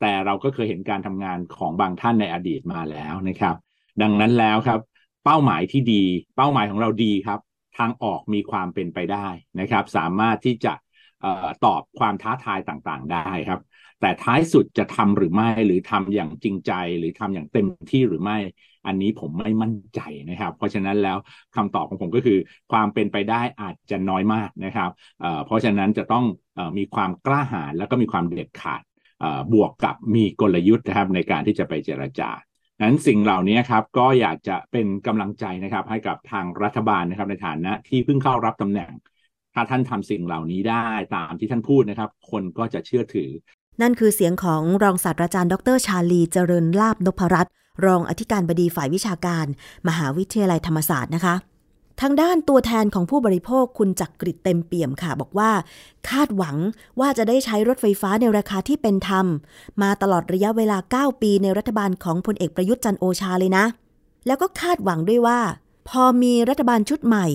[0.00, 3.54] แต่เราก็เคยเห็นการทำงานของบางท่านในอดีตมาแล้วนะครับ
[4.02, 4.80] ดังนั้นแล้วครับ
[5.24, 6.04] เป้าหมายที่ดี
[6.36, 7.40] เป้าหมายของเราดีครับ
[7.78, 9.26] ทางออกมีความเป็นไปได้
[9.60, 10.72] นะครับ สามารถที่จะ
[11.64, 13.60] ตอบความท้าทายต่างๆ ได้ครับ
[14.00, 18.38] แต่ท้ายสุดจะทำหรือไม่หรือทำอย่างจริงใจ หรือทำอย่างเต็มที่หรือไม่
[18.86, 21.16] อันนี้ผมไม่มั่นใจนะครับ เพราะฉะนั้นแล้ว
[21.56, 22.38] คำตอบของผมก็คือ
[22.72, 24.90] ความเป็นไปได้อาจจะน้อยมากนะครับ
[25.46, 26.24] เพราะฉะนั้นจะต้อง
[26.78, 28.82] มีความกล้าหาญแล้วก็มีความเด็ดขาด
[29.52, 32.30] บวกกับมีกลยุทธ์นะครับในการที่จะไปเจรจา
[32.82, 38.90] นั้นสิ่งเหล่านี้ครับก็อยากจะเป็นกำลังใจนะครับ ให้กับทางรัฐบาลนะครับในฐานะที่เพิ่งเข้ารับตำแหน่ง
[39.54, 43.30] ถ้าท่านทำสิ่งเหล่านี้ได้ตามที่ท่านพูดนะครับ คนก็จะเชื่อถือ
[43.82, 47.52] นั่นคือเสียงของรองศาสตราจารย์ ดรชาลีเจริญลาบนพรัตน์
[47.84, 49.46] รองอธิการบดีฝ่ายวิชาการ
[49.88, 51.34] มหาวิทยาลัยธรรมศาสตร์นะคะ
[52.00, 55.50] ทางด้านตัวแทนของผู้บริโภคคุณจักกริดเต็มเปี่ยมค่ะ บอกว่า
[56.08, 56.56] คาดหวัง
[57.00, 59.26] ว่าจะได้ใช้รถไฟฟ้าในราคาที่เป็นธรรม
[59.82, 63.64] มาตลอดระยะเวลา 9 ปีในรัฐบาลของพลเอกประยุทธ์จันโอชาเลยนะ
[64.26, 65.40] แล้วก็คาดหวังด้วยว่า
[65.88, 67.26] พอมีรัฐบาลชุดใหม่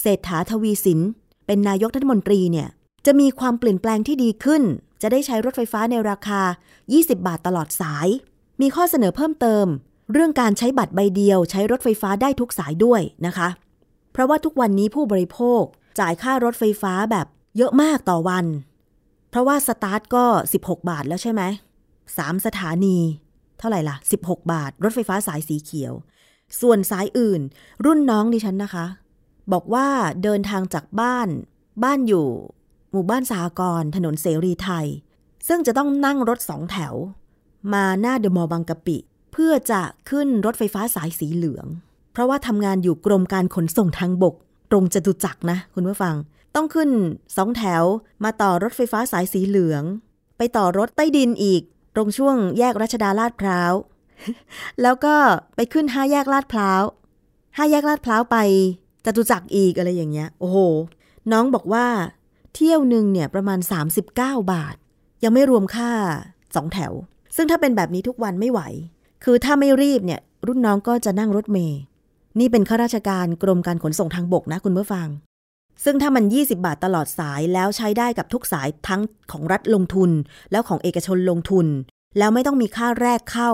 [0.00, 1.00] เศรษฐาทวีสิน
[1.46, 2.68] เป็นนายกรัฐมนตรีเนี่ย
[3.06, 4.62] จะมีความเปลี่ยนแปลงที่ดีขึ้น
[5.02, 6.40] จะได้ใช้รถไฟฟ้าในราคา
[6.84, 8.08] 20 บาทตลอดสาย
[8.60, 9.66] มีข้อเสนอเพิ่มเติม
[10.12, 13.48] เรื่องการใช้บัตรใบเดียวใช้รถไฟฟ้าได้ทุกสายด้วยนะคะ
[14.12, 15.62] เพราะว่าทุกวันนี้ผู้บริโภค
[16.00, 18.46] จ่ายค่ารถไฟฟ้าแบบเยอะมากต่อวัน
[19.30, 20.24] เพราะว่าสตาร์ทก็
[20.60, 21.42] 16 บาทแล้วใช่ไหม
[22.16, 22.98] สามสถานี
[23.58, 25.92] เท่าไหร่ล่ะ 16 บาท รถไฟฟ้าสายสีเขียว
[26.60, 27.40] ส่วนสายอื่น
[27.84, 28.86] รุ่นน้องดิฉันนะคะ
[29.52, 29.88] บอกว่า
[30.22, 31.28] เดินทางจากบ้าน
[31.84, 32.28] บ้านอยู่
[32.90, 34.86] หมู่บ้านสากรถนนเสรีไทย
[35.48, 36.94] ซึ่งจะต้องนั่งรถสองแถว
[37.72, 38.96] มาหน้าเดอะมอลล์บางกะปิ
[39.36, 41.66] เพื่อจะขึ้นรถไฟฟ้าสายสีเหลือง
[42.12, 44.34] เพราะว่าทำงานอยู่กรมการขนส่งทางบก
[44.70, 46.14] ตรงจตุจักรนะคุณผู้ฟัง
[46.54, 46.90] ต้องขึ้น
[47.36, 47.84] สองแถว
[48.24, 49.82] มาต่อรถไฟฟ้าสายสีเหลือง
[50.38, 51.62] ไปต่อรถใต้ดินอีก
[51.94, 53.72] ตรงช่วงแยกรัชดาลาดพร้าว
[54.82, 55.14] แล้วก็
[55.56, 56.82] ไปขึ้นห้าแยกลาดพร้าว
[57.56, 58.36] ห้าแยกลาดพร้าวไป
[59.04, 60.58] จตุจักรอีกอะไรอย่างเงี้ย โอ้โห
[61.32, 61.86] น้องบอกว่า
[62.54, 63.58] เที่ยวหนึ่งเนี่ยประมาณ
[64.04, 64.76] 39 บาท
[65.24, 65.90] ยังไม่รวมค่า
[66.54, 66.92] สองแถว
[67.36, 68.60] ซึ่งถ้าเป็นแบบนี้ทุกวันไม่ไหว
[69.24, 71.80] คือถ้าไม่รีบเนี่ยรุ่นน้องก็จะนั่งรถเมย์
[72.38, 75.08] นี่เป็นข้าราชการกรมการขนส่งทางบกนะคุณผู้ฟัง
[75.84, 80.10] ซึ่งถ้ามัน 20 บาทตลอดสายแล้วใช้ได้กับทุกสายทั้งของรัฐลงทุน
[80.52, 81.66] แล้วของเอกชนลงทุน
[82.18, 83.50] แล้วไม่ต้องมีค่าแรกเข้า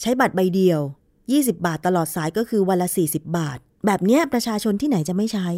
[0.00, 0.80] ใช้บัตรใบเดียว
[1.22, 5.48] 20 บาทตลอดสายก็คือวันละ 40 บาท แบบเนี้ยประชาชนที่ไหนจะไม่ใช้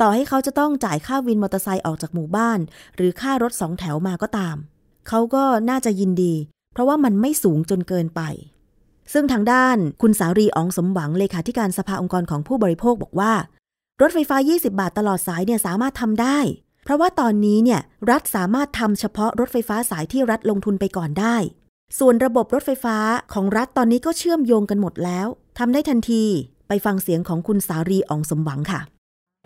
[0.00, 2.58] ต่อให้เขาจะต้องจ่ายค่าวินมอเตอร์ไซค์ออกจากหมู่บ้าน
[2.96, 4.56] หรือค่ารถสองแถวมาก็ตาม
[5.08, 6.34] เขาก็น่าจะยินดี
[6.72, 8.22] เพราะว่ามันไม่สูงจนเกินไป
[9.12, 13.32] ซึ่งทางด้านคุณสารีอองสมหวังเลขาธิการสภาองค์กรของผู้บริโภคบอกว่า
[14.00, 16.38] รถไฟฟ้า 20 บาทตลอดสายเนี่ยสามารถทำได้
[16.84, 21.36] เพราะว่าตอนนี้เนี่ยรัฐสามารถทำเฉพาะรถไฟฟ้าสายที่รัฐลงทุนไปก่อนได้
[21.98, 22.96] ส่วนระบบรถไฟฟ้า
[23.32, 25.26] ของรัฐตอนนี้ก็เชื่อมโยงกันหมดแล้ว
[25.58, 26.24] ทำได้ทันที
[26.68, 28.80] ไปฟังเสียงของคุณสารีอองสมหวังค่ะ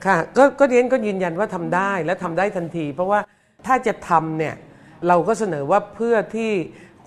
[0.06, 3.20] ค่ะก็ก็เรียนก็ยืนยันว่าทำได้และทำได้ทันที เพราะว่า
[3.66, 4.54] ถ้าจะทำเนี่ย
[5.08, 6.50] เราก็เสนอว่าเพื่อที่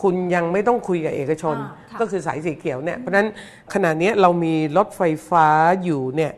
[0.02, 1.56] คุณยังไม่ต้องคุยกับเอกชน
[2.00, 3.28] ก็คือสายสีเขียวเนี่ยเพราะฉะนั้น
[3.74, 5.48] ขณะนี้เรามีรถไฟฟ้า
[5.84, 6.34] อยู่เนี่ย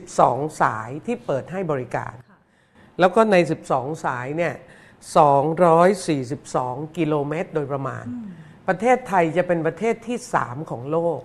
[0.00, 2.14] 12 สายที่เปิดให้บริการ
[3.00, 3.36] แล้วก็ใน
[3.70, 4.54] 12 สายเนี่ย
[6.14, 8.04] 242 กิโลเมตรโดยประมาณ
[8.68, 11.20] ประเทศไทยจะเป็นประเทศที่ 3 ของโลก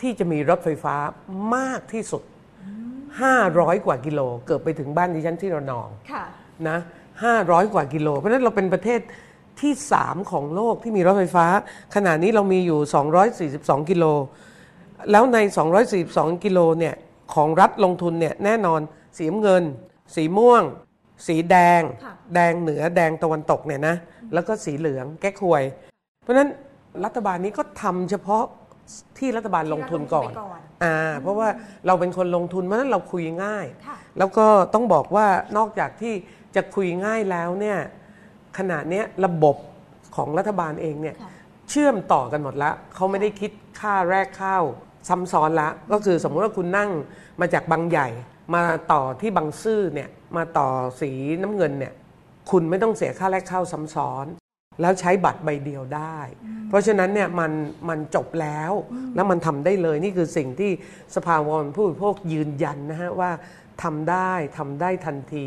[0.00, 0.96] ที่จะมีรถไฟฟ้า
[1.56, 2.22] มากที่สุด
[3.04, 5.88] 500 กว่ากิโล เกือบไปถึงบ้านดิฉันที่ระนอง
[6.68, 6.78] นะ
[7.26, 9.00] 500 กว่ากิโล เพราะฉะนั้นเราเป็นประเทศ
[9.62, 11.46] ที่ 3 ของโลกที่มีรถไฟฟ้า
[11.94, 12.80] ขณะนี้เรามีอยู่
[13.60, 14.04] 242 กิโล
[15.10, 15.38] แล้วใน
[15.90, 16.94] 242 กิโลเนี่ย
[17.34, 18.80] ของรัฐลงทุนเนี่ยแน่นอน
[19.18, 19.62] สีน้ำเงิน
[20.14, 20.62] สีม่วง
[21.26, 21.82] สีแดง
[22.34, 23.96] แดงเหนือแดงตะวันตกเนี่ยนะ
[24.34, 25.62] แล้วก็สีเหลืองแก้ควย
[26.22, 26.48] เพราะฉะนั้น
[27.04, 28.44] รัฐบาลนี้ก็ทำเฉพาะ
[29.18, 30.30] ที่รัฐบาลลงทุนก่อน
[30.84, 31.48] อ่าเพราะว่า
[31.86, 33.66] เราเป็นคนลงทุนเพราะฉะนั้นเราคุยง่าย
[34.18, 36.14] แล้วก็ต้องบอกว่านอกจากที่
[36.56, 37.78] จะคุยง่ายแล้วเนี่ย
[38.58, 39.56] ขณะเนี้ยระบบ
[40.16, 41.16] ของรัฐบาลเองเนี่ย
[41.70, 44.58] เชื่อมต่อกันหมดแล้วเขาไม่ได้คิดค่าแรกเข้า
[45.08, 46.90] ซ้ำซ้อนละ ก็คือสมมุติว่าคุณนั่ง
[47.40, 48.08] มาจากบางใหญ่
[48.54, 48.62] มา
[48.92, 50.68] ต่อที่บางซื่อเนี่ยมาต่อ
[51.00, 51.10] สี
[51.42, 51.92] น้ำเงินเนี่ย
[52.50, 54.26] คุณไม่ต้องเสียค่าแรกเข้าซ้ำซ้อน
[54.80, 56.18] แล้วใช้บัตรใบเดียวได้
[56.68, 57.52] เพราะฉะนั้นเนี่ยมัน
[57.88, 58.72] มันจบแล้ว
[59.14, 60.70] แล้วมันทำได้เลยนี่คือสิ่งที่
[61.16, 63.30] สภาวรผู้บริโภคยืนยันนะฮะว่า
[63.82, 65.46] ทำได้ทำได้ทันที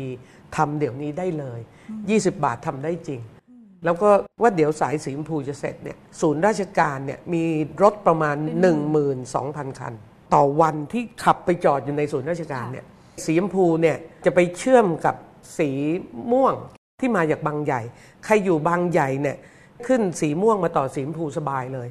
[0.56, 1.60] ทำเดี๋ยวนี้ได้เลย
[1.94, 3.20] 20 บาททำได้จริง
[3.84, 4.10] แล้วก็
[4.42, 7.44] ว่าเดี๋ยวสายสีชมพูจะเสร็จเนี่ยศูนย์ราชการเนี่ยมี
[7.82, 8.36] รถประมาณ
[9.08, 9.92] 12,000 คัน
[10.34, 12.84] ต่อวันที่ขับไปจอดอยู่ในศูนย์ราชการเนี่ย
[13.24, 15.14] สีชมพูเนี่ยจะไปเชื่อมกับ
[15.58, 15.70] สี
[16.32, 16.54] ม่วง
[17.00, 17.80] ที่มาจากบางใหญ่
[18.24, 19.36] ใครอยู่บางใหญ่เนี่ย
[19.86, 21.88] ขึ้นสีม่วงมาต่อสีชมพูสบายเลย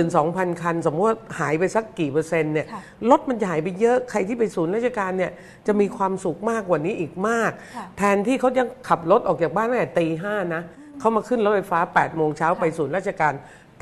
[0.00, 2.66] 12,000 คัน สมมติว่าหายไปสักกี่เปอร์เซ็นต์เนี่ย
[3.10, 5.32] รถมันจะหายไปเยอะใครที่ไปศูนย์ราชการเนี่ย
[5.66, 7.52] จะมีความสุขมากกว่านี้อีกมาก
[7.98, 10.62] แทนที่เขาจะขับรถออกจากบ้านตั้งแต่ตีห้านะ
[10.98, 13.32] เขามาขึ้นรถไฟฟ้า8โมงเช้าไปศูนย์ราชการ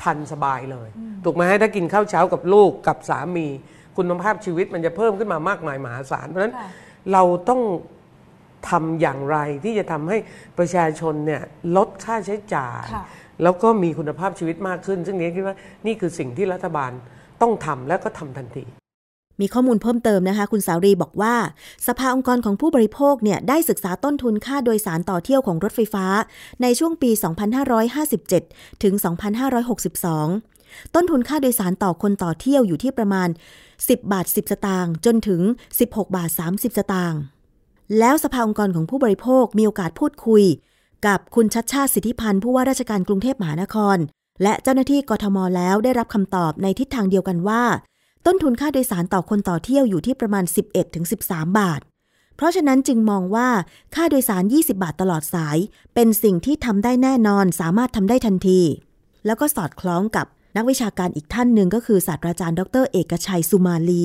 [0.03, 0.89] ทันสบายเลย
[1.25, 3.47] ถูกไหมถ้ากินข้าวเช้ากับลูกกับสามี
[3.97, 6.55] คุณภาพชีวิตมันจะเพิ่มขึ้นมามากมายมหาศาลเพราะฉะนั้น
[7.11, 7.61] เราต้อง
[8.69, 10.17] ทำอย่างไรที่จะทำให้
[10.57, 11.41] ประชาชนเนี่ย
[11.75, 12.83] ลดค่าใช้จ่าย
[13.43, 16.91] แล้วก็มีคุณภาพชีวิตมากขึ้น ซึ่งนี้คิดว่านี่คือสิ่งที่รัฐบาล
[17.41, 18.65] ต้องทำและก็ทำทันที
[19.41, 21.35] มีข้อมูลเพิ่มเติมนะคะ คุณสาวรีบอกว่า
[21.87, 26.05] สภาองค์กรของผู้บริโภคเนี่ยได้ศึกษาต้นทุนค่าโดยสารต่อเที่ยวของรถไฟฟ้า
[26.61, 27.11] ในช่วงปี
[27.97, 28.93] 2557 ถึง
[30.09, 33.29] 2562ต้นทุนค่าโดยสารต่อคนต่อเที่ยวอยู่ที่ประมาณ
[33.69, 35.41] 10 บาท 10 สตางค์จนถึง
[35.79, 37.19] 16 บาท 30 สตางค์
[37.99, 40.43] แล้วสภาองค์กรของผู้บริโภคมีโอกาสพูดคุย
[41.07, 43.97] กับคุณชัดชาติสิทธิพันธ์ผู้ว่าราชการกรุงเทพมหานคร
[44.43, 47.63] และเจ้าหน้าที่กทมแล้วได้รับคำตอบในทิศทางเดียวกันว่า
[48.25, 50.43] ต้นทุนค่าโดยสารต่อคนต่อเที่ยวอยู่ที่ประมาณ
[51.01, 51.81] 11-13 บาท
[52.35, 53.49] เพราะฉะนั้นจึงมองว่า
[53.95, 55.57] ค่าโดยสาร 20 บาทตลอดสาย
[55.95, 58.61] เป็นสิ่งที่ทำได้แน่นอนสามารถทำได้ทันที
[59.25, 60.25] แล้วก็สอดคล้องกับ
[60.57, 64.03] นักวิชาการอีกท่านหนึ่งก็คือศาสตราจารย์ ดร เอกชัยสุมาลี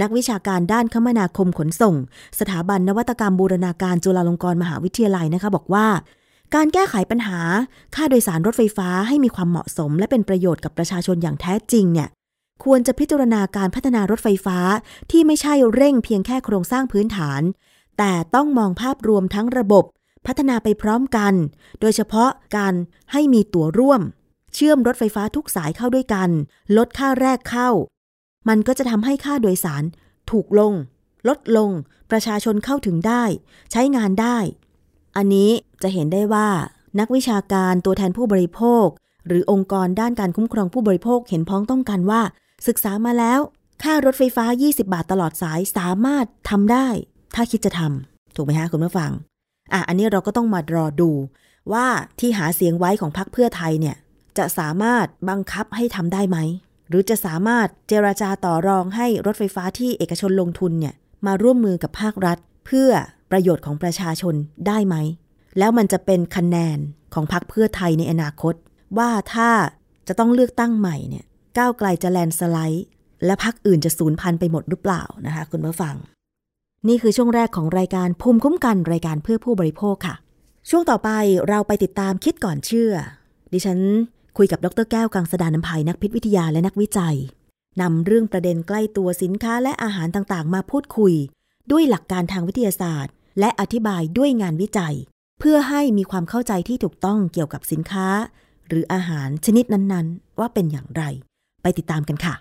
[0.00, 1.94] นักวิชาการด้านคมนาคมขนส่ง
[2.40, 5.86] สถาบันนวัตกรรมบูรณาการจุฬาลงกรณ์มหาวิทยาลัยนะคะ บอกว่า
[6.54, 7.40] การแก้ไขปัญหา
[7.94, 12.08] ค่าโดยสารรถไฟฟ้าให้มีความเหมาะสม และเป็นประโยชน์กับประชาชนอย่างแท้จริงเนี่ย
[12.64, 14.58] ควรจะพิจารณาการพัฒนารถไฟฟ้า
[15.10, 17.42] ที่ไม่ใช่เร่งเพียงแค่โครงสร้างพื้นฐาน
[17.98, 19.84] แต่ต้องมองภาพรวมทั้งระบบ
[20.26, 21.34] พัฒนาไปพร้อมกัน
[21.80, 22.74] โดยเฉพาะการ
[23.12, 24.00] ให้มีตั๋วร่วม
[24.54, 26.30] เชื่อมรถไฟฟ้าทุกสายเข้าด้วยกัน
[26.76, 27.70] ลดค่าแรกเข้า
[28.48, 29.84] มันก็จะทำให้ค่าโดยสาร
[30.30, 30.72] ถูกลง
[31.28, 31.70] ลดลง
[32.10, 33.24] ประชาชนเข้าถึงได้
[33.72, 34.38] ใช้งานได้
[35.16, 35.50] อันนี้
[35.82, 36.48] จะเห็นได้ว่า
[37.00, 38.86] นักวิชาการตัวแทนผู้บริโภค
[39.26, 42.22] หรือองค์กรด้านการคุ้มครองผู้บริโภคเห็นพ้องต้องกันว่า
[42.66, 43.40] ศึกษามาแล้ว
[43.82, 46.88] ค่ารถไฟฟ้า 20 บาทตลอดสายสามารถทำได้
[47.34, 49.10] ถ้าคิดจะทำถูกไหมฮะคุณผู้ฟัง
[49.72, 51.10] อะอันนี้เราก็ต้องมารอดู
[51.72, 51.86] ว่า
[52.20, 53.96] ที่หาเสียงไว้ของพรรคเพื่อไทยเนี่ย
[54.38, 56.38] จะสามารถบังคับให้ทำได้ไหม
[56.88, 60.94] หรือจะสามารถเจราจาต่อรองให้รถไฟฟ้าที่เอกชนลงทุนเนี่ย
[61.26, 62.90] มาร่วมมือกับภาครัฐ เพื่อ
[63.34, 64.34] ประโยชน์ของประชาชน
[64.66, 64.96] ได้ไหม
[65.58, 66.78] แล้วมันจะเป็นคะแนน
[67.14, 68.54] ของพรรคเพื่อไทยในอนาคต
[68.98, 69.50] ว่าถ้า
[70.08, 71.24] จะต้องเลือกตั้งใหม่เนี่ย
[71.58, 72.86] ก้าวไกลจะแลนสไลด์
[73.24, 75.94] และพรรคอื่นจะสูญพันธุ์ไปหมดหรือเปล่านะคะคุณผู้ฟัง
[76.88, 80.14] นี่คือช่วงแรกของรายการภูมิคุ้มกันรายการเพื่อผู้บริโภคค่ะ
[80.70, 81.10] ช่วงต่อไป
[81.48, 82.92] เราไปติดตามคิดก่อนเชื่อ
[83.52, 83.78] ดิฉัน
[84.36, 87.16] คุยกับดรแก้วกังสดานนภัยนักพิษวิทยาและนักวิจัย
[87.80, 91.14] นำเรื่องประเด็นใกล้ตัวสินค้าและอาหารต่างๆ มาพูดคุย
[91.70, 94.96] ด้วยหลักการทางวิทยาศาสตร์ และอธิบายด้วยงานวิจัย
[95.38, 98.08] เพื่อให้มีความเข้าใจที่ถูกต้องเกี่ยวกับสินค้า
[98.68, 101.02] หรืออาหารชนิดนั้นๆ ว่าเป็นอย่างไร
[101.62, 102.34] ไปติดตามกันค่ะ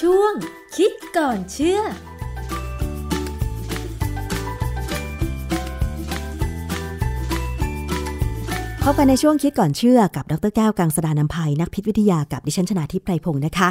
[0.00, 0.34] ช่วง
[0.76, 1.80] คิดก่อนเชื่อ
[8.88, 13.68] พบกันในช่วงคิดก่อนเชื่อกับดรแก้วกังสดานนภัยนักพิษวิทยากับดิฉันชนาทิพไพรพงศ์นะคะ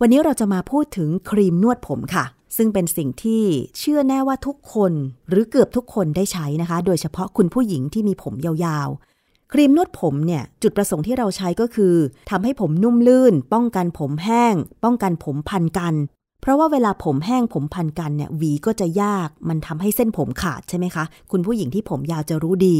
[0.00, 2.24] วันนี้เราจะมาพูดถึงครีมนวดผมค่ะ
[2.56, 3.42] ซึ่งเป็นสิ่งที่
[3.78, 4.92] เชื่อแน่ว่าทุกคน
[5.28, 11.94] หรือเกือบทุกคนได้ใช้นะคะ โดยเฉพาะคุณผู้หญิงที่มีผมยาวๆ ครีมนวดผมเนี่ยจุดประสงค์ที่เราใช้ก็คือ
[12.30, 14.54] ทำให้ผมนุ่มลื่น ป้องกันผมแห้ง
[14.84, 15.94] ป้องกันผมพันกัน
[16.40, 22.78] เพราะว่าเวลาผมแห้งผมพันกันเนี่ยหวีก็จะยาก มันทำให้เส้นผมขาดใช่ไหมคะ คุณผู้หญิงที่ผมยาวจะรู้ดี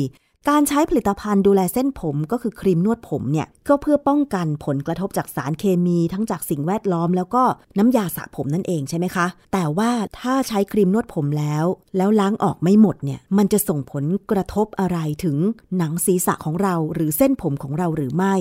[0.48, 7.42] การใช้ผลิตภัณฑ์ดูแลเส้นผมก็คือครีมนวดผมเนี่ย ก็เพื่อป้องกันผลกระทบจากสารเคมีทั้งจากสิ่งแวดล้อม แล้วก็
[7.78, 11.64] น้ำยาสระผมนั่นเองใช่ไหมคะ แต่ว่าถ้าใช้ครีมนวดผมแล้ว
[11.96, 15.36] แล้วล้างออกไม่หมดเนี่ยมันจะส่งผลกระทบอะไรถึง
[15.76, 18.34] หนังศีรษะของเรา หรือเส้นผมของเราหรือไม่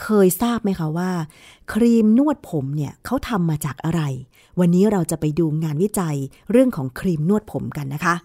[0.00, 1.10] เคยทราบไหมคะว่า
[1.72, 4.02] ครีมนวดผมเนี่ยเขาทำมาจากอะไร
[4.60, 6.16] วันนี้เราจะไปดูงานวิจัย
[6.50, 8.16] เรื่องของครีมนวดผมกันนะคะ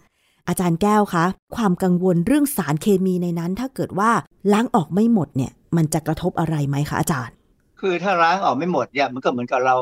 [0.48, 1.26] อาจารย์แก้วคะ
[1.56, 4.12] ความกังวลเรื่องสารเคมีในนั้น ถ้าเกิดว่า
[4.54, 7.36] ล้างออกไม่หมดเนี่ย มันจะกระทบอะไรไหมคะอาจารย์
[7.80, 9.78] คือถ้าล้างออกไม่หมดเนี่ยมันก็เหมือนกับเรา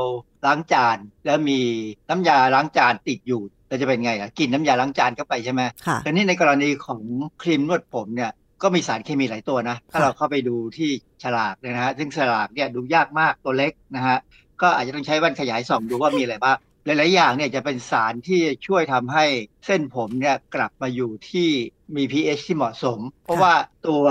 [0.45, 1.59] ล้างจาน แล้วมี
[2.09, 7.01] น้ำยาล้างจานติดอยู่เราจะเป็นไงอะกินน้ำยาล้างจานเข้าไปใช่ไหมค่ะแต่นี่ในกรณีของ
[7.41, 10.89] ครีมนวดผมเนี่ยก็มีสารเคมีหลายตัวนะ ถ้าค่ะเราเข้าไปดูที่
[11.23, 14.17] ฉลากเนี่ยนะฮะซึ่งฉลากเนี่ยดูยากมากตัวเล็กนะฮะ
[14.61, 16.57] ก็อาจจะต้องใช้แว่นขยายส่องดูว่ามีอะไรบ้าง
[16.89, 19.25] หลาย ๆ อย่างเนี่ยจะเป็นสารที่ช่วยทำให้
[19.65, 21.49] เส้นผมเนี่ยกลับมาอยู่ที่
[21.95, 23.53] มี pH ที่เหมาะสม เพราะว่า
[23.87, 24.03] ตัว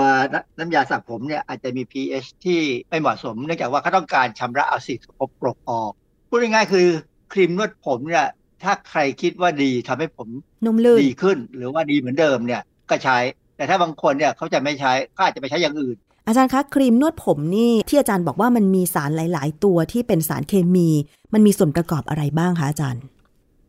[0.57, 5.91] น้ำยาสระผมเนี่ยอาจจะมี pH ที่ไม่เหมาะสม เนื่องจากว่าเขาต้องการชำระเอาสิ่งสกปรกออก
[6.29, 6.87] พูดง่ายๆคือ
[7.33, 8.27] ครีมนวดผมเนี่ย
[8.63, 10.27] ถ้าใครคิดว่าดีทำให้ผม
[10.65, 13.17] นุ่มลื่นดีขึ้น หรือว่าดีเหมือนเดิมเนี่ยก็ใช้
[13.57, 15.97] แต่ถ้าบางคนเนี่ยเขาจะไม่ใช้ก็อาจจะไปใช้อย่างอื่น
[16.29, 20.89] อาจารย์คะครีมนวดผมนี่ที่อาจารย์บอกว่ามันมีสารหลาย ๆ ตัวที่เป็นสารเคมี
[21.33, 23.01] มันมีส่วนประกอบอะไรบ้างคะอาจารย์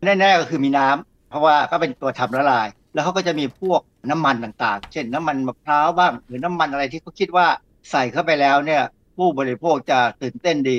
[0.05, 7.47] แน่ๆก็คือมีน้ำเพราะว่าก็เป็นตัวทำละลาย แล้วเขาก็จะมีพวกน้ำมันต่างๆ เช่นน้ำมันมะพร้าวบ้างหรือน้ำมันอะไรที่เขาคิดว่า
[7.91, 8.83] ใส่เข้าไปแล้วเนี่ย
[9.17, 10.79] ผู้บริโภคจะตื่นเต้นดี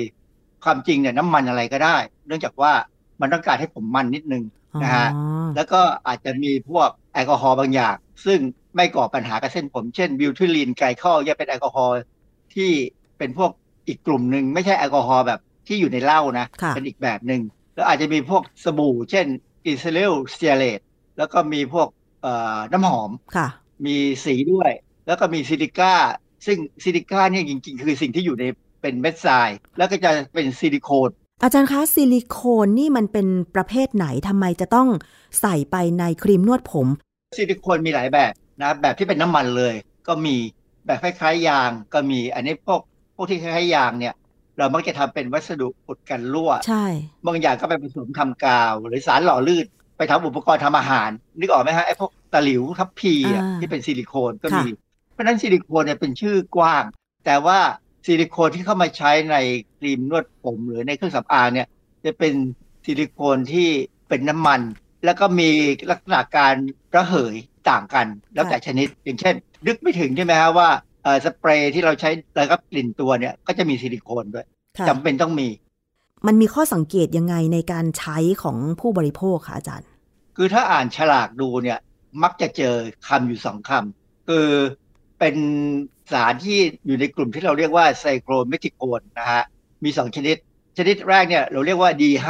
[0.64, 2.72] ความจริงเนี่ยน้ำมันอะไรก็ได้ เนื่องจากว่า
[3.20, 4.44] มันต้องการให้ผมมันนิดนึง
[4.82, 8.38] นะฮะอ๋อแล้วก็อาจจะมีพวกแอลกอฮอล์บางอย่าง ซึ่ง
[8.74, 11.96] ไม่ก่อปัญหากับเส้นผม เช่น butylene glycol เนี่ยเป็นแอลกอฮอล์
[12.54, 12.70] ที่
[13.18, 13.50] เป็นพวก
[13.88, 17.40] อีกกลุ่มหนึ่งไม่ใช่แอลกอฮอล์แบบที่อยู่ในเหล้านะค่ะเป็นอีกแบบหนึ่ง
[17.74, 19.26] แล้วอาจจะมีพวกสบู่ เช่น
[19.66, 20.80] อิซ i ลสเตียเลต
[21.18, 21.88] แล้วก็มีพวก
[22.22, 23.48] เอ่อน้ำหอมค่ะ
[23.86, 24.70] มีสีด้วย
[25.06, 25.94] แล้วก็มีซิลิก้า
[26.46, 28.44] ซึ่งซิลิก้าเนี่ยจริง ๆ คือสิ่งที่อยู่ใน
[28.82, 31.10] เป็นเม็ดทราย แล้วก็จะเป็นซิลิโคน
[31.42, 34.88] อาจารย์คะซิลิโคนนี่มันเป็นประเภทไหนทำไมจะต้อง
[35.40, 36.86] ใส่ไปในครีมนวดผม
[37.36, 39.74] ซิลิโคนมีหลายแบบ นะแบบที่เป็นน้ำมันเลย
[40.08, 40.36] ก็มี
[40.86, 42.80] แบบคล้ายๆยางก็มี อันนี้พวก
[43.16, 44.14] พวกที่คล้ายๆยางเนี่ย
[44.58, 46.84] เรามักจะทำเป็นวัสดุอุดกันรั่วใช่
[47.26, 54.78] บางอย่างก็ไปผสมทำกาว หรือสารหล่อลื่นไปทำอุปกรณ์ทำอาหาร นึกออกไหมฮะไอ้พวกตะหลิวทัพพีอะอ่าที่เป็นซิลิโคนก็มีค่ะ
[55.12, 56.84] เพราะฉะนั้นซิลิโคนเนี่ยเป็นชื่อกว้าง
[57.26, 57.58] แต่ว่า
[58.06, 59.36] ซิลิโคนที่เข้ามาใช้ใน
[59.78, 61.68] ครีมนวดผมหรือในเครื่องสำอางเนี่ย
[62.04, 62.34] จะเป็น
[62.84, 63.68] ซิลิโคนที่
[64.08, 64.60] เป็นน้ำมัน
[65.04, 65.50] แล้วก็มี
[65.90, 66.54] ลักษณะการ
[66.96, 67.34] ระเหย
[67.70, 69.34] ต่างกันแล้วแต่ชนิด อย่างเช่น
[69.66, 70.68] นึกไม่ถึงใช่ไหมฮะว่า
[71.02, 74.46] เอ่อสเปรย์ที่เราใช้ระงับกลิ่นตัวเนี่ยก็จะมีซิลิโคนด้วย
[74.78, 75.48] ค่ะจำเป็นต้องมี
[76.26, 79.88] มันมีข้อสังเกตยังไงในการใช้ของผู้บริโภคคะอาจารย์
[80.36, 81.78] คือถ้าอ่านฉลากดูเนี่ย
[82.22, 82.74] มักจะเจอ
[83.08, 84.48] คำอยู่สองคำคือ
[85.18, 85.36] เป็น
[86.12, 89.44] สารที่อยู่ในกลุ่มที่เราเรียกว่า cyclomethicone นะฮะ
[89.84, 90.36] มีสองชนิด
[90.78, 92.28] ชนิดแรกเนี่ยเราเรียกว่า D5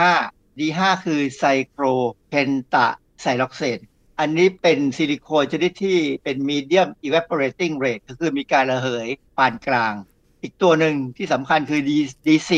[0.58, 3.78] D5 คือ cyclopentasiloxane
[4.24, 9.08] อันนี้เป็นซิลิโคนชนิดที่เป็น medium evaporating rate ก็คือมีการระเหย
[9.38, 9.94] ปานกลาง
[10.42, 11.90] อีกตัวหนึ่งที่สำคัญคือ D
[12.26, 12.52] D4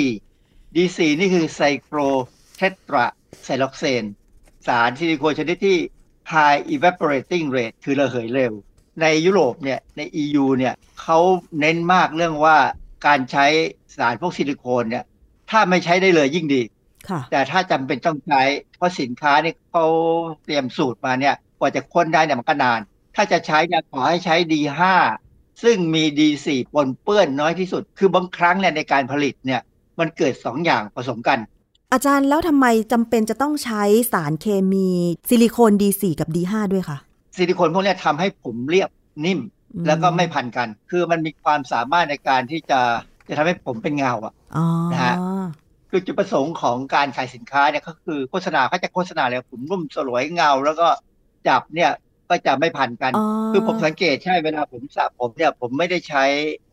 [0.74, 4.04] D4 นี่คือ cyclotetrasiloxane
[4.66, 5.78] สารซิลิโคนชนิดที่
[6.32, 8.52] high evaporating rate คือระเหยเร็ว
[9.02, 11.18] ในยุโรปเนี่ยใน EU เนี่ยเขา
[11.60, 12.56] เน้นมากเรื่องว่า
[13.06, 13.46] การใช้
[13.96, 15.04] สารพวกซิลิโคนเนี่ย
[15.50, 16.62] ถ้าไม่ใช้ได้เลยยิ่งดี
[17.08, 18.42] ค่ะแต่ถ้าจำเป็นต้องใช้
[18.76, 19.86] เพราะสินค้าเนี่ยเขา
[20.42, 22.80] เตรียมสูตรมาเนี่ย กว่าจะค้นได้เนี่ยมันก็นาน
[23.14, 24.82] ถ้าจะใช้เนี่ยขอให้ใช้ D5
[25.62, 29.60] ซึ่งมี D4 ปนเปื้อนน้อยที่สุด คือบางครั้งเนี่ยในการผลิตเนี่ย
[29.98, 31.38] มันเกิดสองอย่างผสมกัน
[31.92, 34.88] อาจารย์แล้วทำไมจำเป็นจะต้องใช้สารเคมี
[35.28, 36.98] ซิลิโคน D4 กับ D5 ด้วยคะ
[37.36, 38.88] ซิลิโคนพวกเนี้ยทำให้ผมเรียบ
[39.24, 39.40] นิ่ม
[39.74, 42.80] อืมแล้วก็ไม่พันกัน คือมันมีความสามารถในการที่จะ
[43.28, 45.16] จะทำให้ผมเป็นเงาอะอ๋อนะฮะ
[45.90, 50.86] คือจุดประสงค์ของการขายสินค้าเนี่ยก็คือโฆษณาเขาจะโฆษณาเลยผมนุ่มสลวยเงา แล้วก็
[51.48, 51.92] จับเนี่ย
[52.30, 56.24] ก็จะไม่พันกันอ๋อคือผมสังเกตใช่เวลาผมสระผมเนี่ยผมไม่ได้ใช้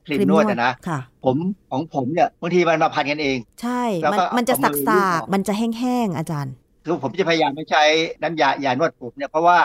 [0.05, 1.35] ครีมนวดอะนะค่ะผม
[1.71, 6.53] ของผมเนี่ยบางทีมันมาพันกันเอง ใช่แล้วมันก็มันจะเอาสัมืกอสาลูบออกมันจะแห้งๆอาจารย์
[6.85, 7.83] คือผมจะพยายามไม่ใช้
[8.21, 9.59] น้ำยายานวดผมเนี่ยเพราะว่า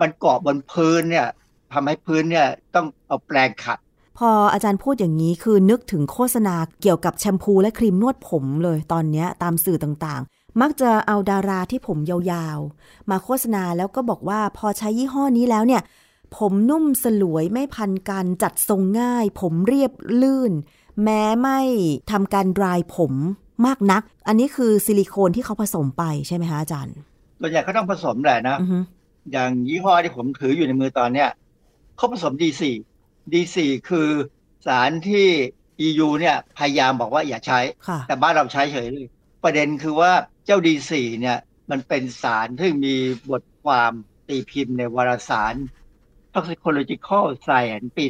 [0.00, 1.28] มันเกาะบนพื้นเนี่ย
[1.72, 3.78] ทำให้พื้นเนี่ยต้องเอาแปรงขัด
[4.18, 15.82] พออาจารย์พูดอย่างนี้คือนึกถึงโฆษณาเกี่ยวกับแชมพูและครีมนวดผมเลยตอนเนี้ยตามสื่อต่างๆ มักจะเอาดาราที่ผมยาวๆ มาโฆษณาแล้วก็บอกว่าพอใช้ยี่ห้อนี้แล้วเนี่ย
[16.36, 20.52] ผมนุ่มสลวยไม่พันกันจัดทรงง่าย ผมเรียบลื่น
[21.02, 21.60] แม้ไม่
[22.10, 23.12] ทำการดรายผม
[23.66, 26.96] มากนัก อันนี้คือซิลิโคนที่เขาผสมไปใช่ไหมคะอาจารย์
[27.40, 28.78] ส่วนใหญ่เขาต้องผสมแหละนะอือฮึ
[29.32, 31.28] อย่างยี่ห้อที่ผมถืออยู่ในมือตอนเนี้ย
[31.96, 32.62] เขาผสม D4
[33.32, 33.56] D4
[33.88, 34.08] คือ
[34.66, 35.26] สารที่
[35.86, 39.06] EU เนี่ยพยายามบอกว่าอย่าใช้ค่ะแต่บ้านเราใช้เฉยเลย
[39.44, 40.12] ประเด็นคือว่า
[40.44, 41.38] เจ้า D4 เนี่ย
[41.70, 42.94] มันเป็นสารที่มี
[43.30, 43.92] บทความ
[44.28, 45.54] ตีพิมพ์ในวารสาร
[46.34, 48.04] Toxicological Science ปี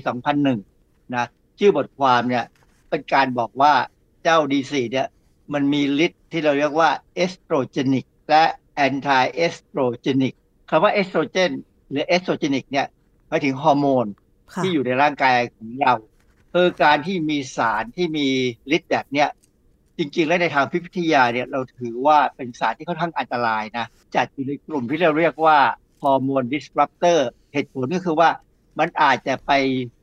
[0.55, 1.27] 2001 นะ
[1.59, 2.45] ชื่อบทความเนี่ย
[2.89, 3.75] เป็นการบอกว่า
[4.23, 5.09] เจ้า D4 เนี่ย
[5.53, 6.91] มันมีฤทธิ์ที่เราเรียกว่า
[7.25, 8.45] estrogenic และ
[8.87, 10.35] anti estrogenic
[10.71, 11.53] คำว่า estrogen
[11.91, 12.87] หรือ estrogenic เนี่ย
[13.29, 14.07] หมายถึงฮอร์โมน
[14.53, 15.95] ค่ะที่อยู่ในร่างกายของเรา
[16.53, 18.27] คือการที่มีสารที่มี
[18.77, 19.29] ฤทธิ์แบบเนี้ย
[20.03, 23.87] จริงๆ แล้วในทางพิพิธยาเนี่ยเราถือว่าเป็นสารที่ค่อนข้างอันตรายนะ
[24.17, 25.59] จัดอยู่ในกลุ่มที่เราเรียกว่า
[26.03, 27.19] ฮอร์โมน disruptor
[27.53, 28.31] เหตุผลก็คือว่า
[28.79, 29.53] มันอาจจะไป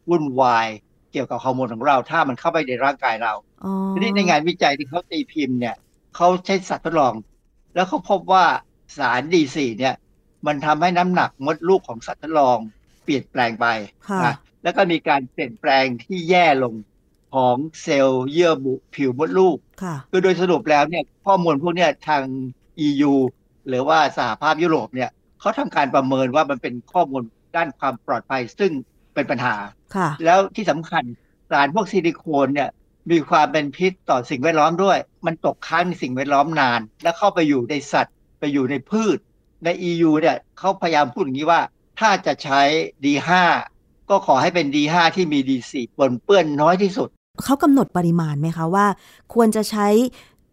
[0.10, 0.68] วุ่นวาย
[1.12, 3.34] เกี่ยวกับฮอร์โมนของเรา ถ้ามันเข้าไปในร่างกายเรา
[3.64, 5.76] อ๋อทีนี้ในงานวิจัยที่เขาตีพิมพ์เนี่ย
[6.16, 7.14] เขาใช้สัตว์ทดลอง
[7.76, 8.46] แล้วเขาพบว่า
[8.98, 9.96] สาร D4 เนี่ย
[10.48, 12.58] มันทำให้น้ำหนักมดลูกของสัตว์ทดลอง
[13.04, 13.66] เปลี่ยนแปลงไป
[14.10, 16.74] ค่ะนะแล้วก็มีการเปลี่ยนแปลงที่แย่ลง
[17.34, 22.24] ของเซลล์เยื่อบุผิวมดลูกค่ะคือโดยสรุปแล้วเนี่ยข้อมูลพวกเนี้ยทาง
[22.88, 23.14] EU
[23.68, 25.10] หรือว่าสหภาพยุโรปเนี่ย
[25.40, 27.24] เขาทำการประเมินว่ามันเป็นข้อมูล
[27.56, 28.72] ด้านความปลอดภัยซึ่ง
[29.14, 29.56] เป็นปัญหา
[29.96, 31.04] ค่ะแล้วที่สำคัญ
[31.52, 32.70] สารพวกซิลิโคนเนี่ย
[33.12, 39.18] มีความเป็นพิษต่อสิ่งแวดล้อมด้วย มันตกค้างในสิ่งแวดล้อมนาน แล้วเข้าไปอยู่ในสัตว์ ไปอยู่ในพืช
[39.66, 41.62] ใน EU เนี่ยเขาพยายามพูดอย่างนี้ว่า
[42.00, 42.62] ถ้าจะใช้
[43.04, 43.30] D5
[44.10, 47.10] ก็ขอให้เป็น D5 ที่มี D4 ปนเปื้อนน้อยที่สุด
[47.46, 48.86] เขากำหนดปริมาณไหมคะว่า
[49.34, 49.88] ควรจะใช้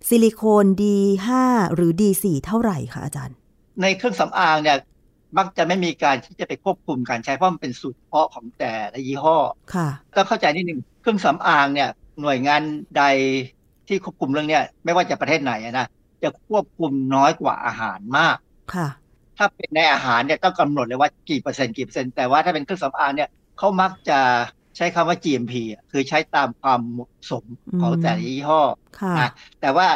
[0.09, 1.28] ซิลิโคน D5
[1.74, 3.37] หรือ D4 เท่าไหร่คะอาจารย์
[3.82, 4.78] ในเครื่องสำอางเนี่ย
[5.39, 9.37] มักจะไม่มีการที่จะไปควบคุมการใช้เพราะมันเป็นสูตรเฉพาะของแต่ละยี่ห้อ
[9.74, 11.89] ค่ะต้องเข้าใจนิดนึงเครื่องสำอางเนี่ย
[12.20, 12.62] หน่วยงาน
[12.97, 13.05] ใด
[13.89, 15.87] ที่ควบคุมเรื่องเนี้ยไม่ว่าจะประเทศไหนอะนะ
[16.22, 18.37] จะควบคุมน้อยกว่าอาหารมาก
[18.74, 18.89] ค่ะ
[19.39, 23.28] ถ้าเป็นในอาหารเนี่ยต้องกำหนดเลยว่ากี่เปอร์เซ็นต์กี่เปอร์เซ็นต์แต่ว่าถ้าเป็นเครื่องสำอางเนี่ย
[23.59, 24.18] เขามักจะ
[24.77, 27.45] ใช้คำว่า GMP อะคือใช้ตามความเหมาะสม
[27.81, 28.61] ของอืมแต่ละยี่ห้อ
[29.01, 29.89] ค่ะนะแต่ว่า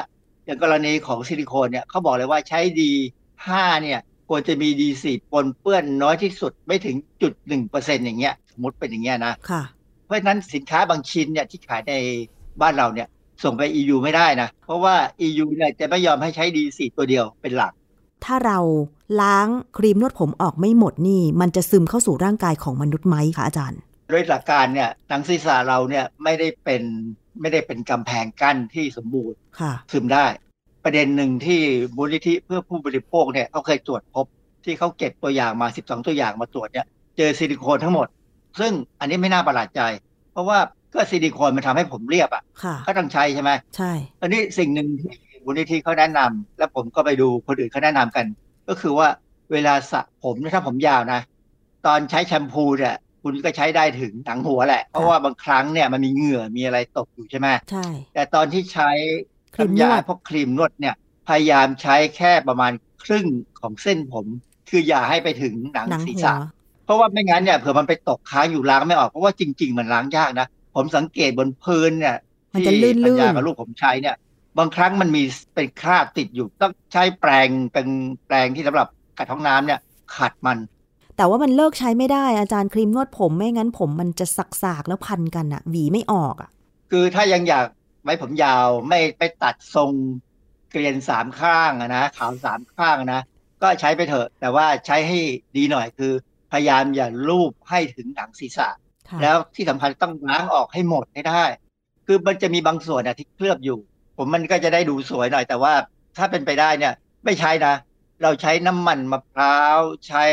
[0.44, 2.92] อย่างกรณีของซิลิโคนเนี่ยเขาบอกเลยว่าใช้ดี
[3.36, 9.62] 5เนี่ยควรจะมีดีสี่ปนเปื้อนน้อยที่สุดไม่ถึงจุดหนึ่งเปอร์เซ็นต์อย่างเงี้ยสมมติเป็นอย่างเงี้ยนะค่ะ
[10.04, 11.94] เพราะฉะนั้นสินค้าบางชิ้นเนี่ยที่ขายใน
[12.60, 13.08] บ้านเราเนี่ย
[13.44, 14.94] ส่งไป EU ไม่ได้นะ เพราะว่า
[15.26, 17.72] EU เนี่ยจะไม่ยอมให้ใช้ดีสี่ตัวเดียวเป็นหลัก
[18.24, 18.58] ถ้าเรา
[19.20, 23.80] ล้างครีมนวดผมออกไม่หมดนี่ มันจะซึมเข้าสู่ร่างกายของมนุษย์ไหมคะอาจารย์
[24.10, 26.82] โดยหลักการเนี่ยหนังศีรษะเราเนี่ยไม่ได้เป็น
[27.40, 30.26] ไม่ได้เป็นกำแพงกั้นที่สมบูรณ์ค่ะซึมได้
[30.84, 31.60] ประเด็นหนึ่งที่
[31.96, 34.26] มูลนิธิเพื่อผู้บริโภคเนี่ยเขาเคยตรวจพบ
[34.64, 36.86] ที่เขาเก็บตัวอย่างมา 12 ตัวอย่างมาตรวจเนี่ย
[37.16, 38.08] เจอซิลิโคนทั้งหมด
[38.60, 39.82] ซึ่งอันนี้ไม่น่าประหลาดใจ
[40.32, 40.58] เพราะว่า
[40.94, 43.92] ก็ซิลิโคนมันทำให้ผมเรียบอะค่ะก็ต้องใช้ใช่ไหมใช่
[44.22, 45.12] อันนี้สิ่งหนึ่งที่
[45.44, 48.26] มูลนิธิเขาแนะนำและผมก็ไปดูคนอื่นเขาแนะนำกัน
[48.68, 49.08] ก็คือว่า
[49.52, 51.20] เวลาสระผมเนี่ยถ้าผมยาวนะ
[51.86, 58.90] ตอนใช้แชมพูเนี่ย คุณก็ใช้ได้ถึงหนังหัวแหละ เพราะว่าบางครั้งเนี่ยมันมีเหงื่อมีอะไรตกอยู่ใช่ไหมใช่ แต่ตอนที่ใช้
[59.56, 60.94] ครีมนวดน้ำยาพวกครีมนวดเนี่ย
[61.28, 62.72] พยายามใช้แค่ประมาณ
[63.04, 63.26] ครึ่ง
[63.60, 64.26] ของเส้นผม
[64.70, 66.34] คืออย่าให้ไปถึงหนังหนังศีรหัวษะ
[66.84, 72.16] เพราะว่าไม่งั้นเนี่ยเผื่อมันไปตกค้างอยู่ล้างไม่ออกเพราะว่าจริง ๆ มันล้างยากนะ ผมสังเกตบนพื้นเนี่ย
[72.54, 74.16] มันจะที่ลื่นๆปัญญากับลูกผมใช้เนี่ย
[74.58, 75.22] บางครั้งมันมี
[75.54, 77.88] เป็นคราบติดอยู่ต้องใช้แปรงเป็น
[78.26, 79.80] แปรงที่สำหรับกัดท้องน้ำเนี่ย
[80.16, 80.58] ขัดมัน
[81.20, 86.50] แต่ว่ามันเลิกใช้ไม่ได้อาจารย์ครีมนวดผมไม่งั้นผมมันจะสักๆแล้วพันกันอะหวีไม่ออกอะ
[86.90, 87.66] คือถ้ายังอยาก
[88.04, 89.90] ไว้ผมยาวไม่ไปตัดทรง
[90.70, 93.22] เกลียนสามข้างอะนะขาวสามข้างอะนะ
[93.62, 95.18] ก็ใช้ไปเถอะ แต่ว่าใช้ให้
[95.56, 96.12] ดีหน่อยคือ
[96.52, 98.68] พยายามอย่าลูบให้ถึงหนังศีรษะ
[99.08, 101.42] ค่ะแล้วที่สำคัญต้องล้างออกให้หมดให้ได้
[102.06, 103.78] คือมันจะมีบางส่วนอะที่เคลือบอยู่
[104.16, 105.72] ผมมันก็จะได้ดูสวยหน่อย แต่ว่า
[106.16, 106.94] ถ้าเป็นไปได้เนี่ย
[107.24, 107.74] ไม่ใช้นะ
[108.22, 110.24] เราใช้น้ำมันมะพร้าวใช้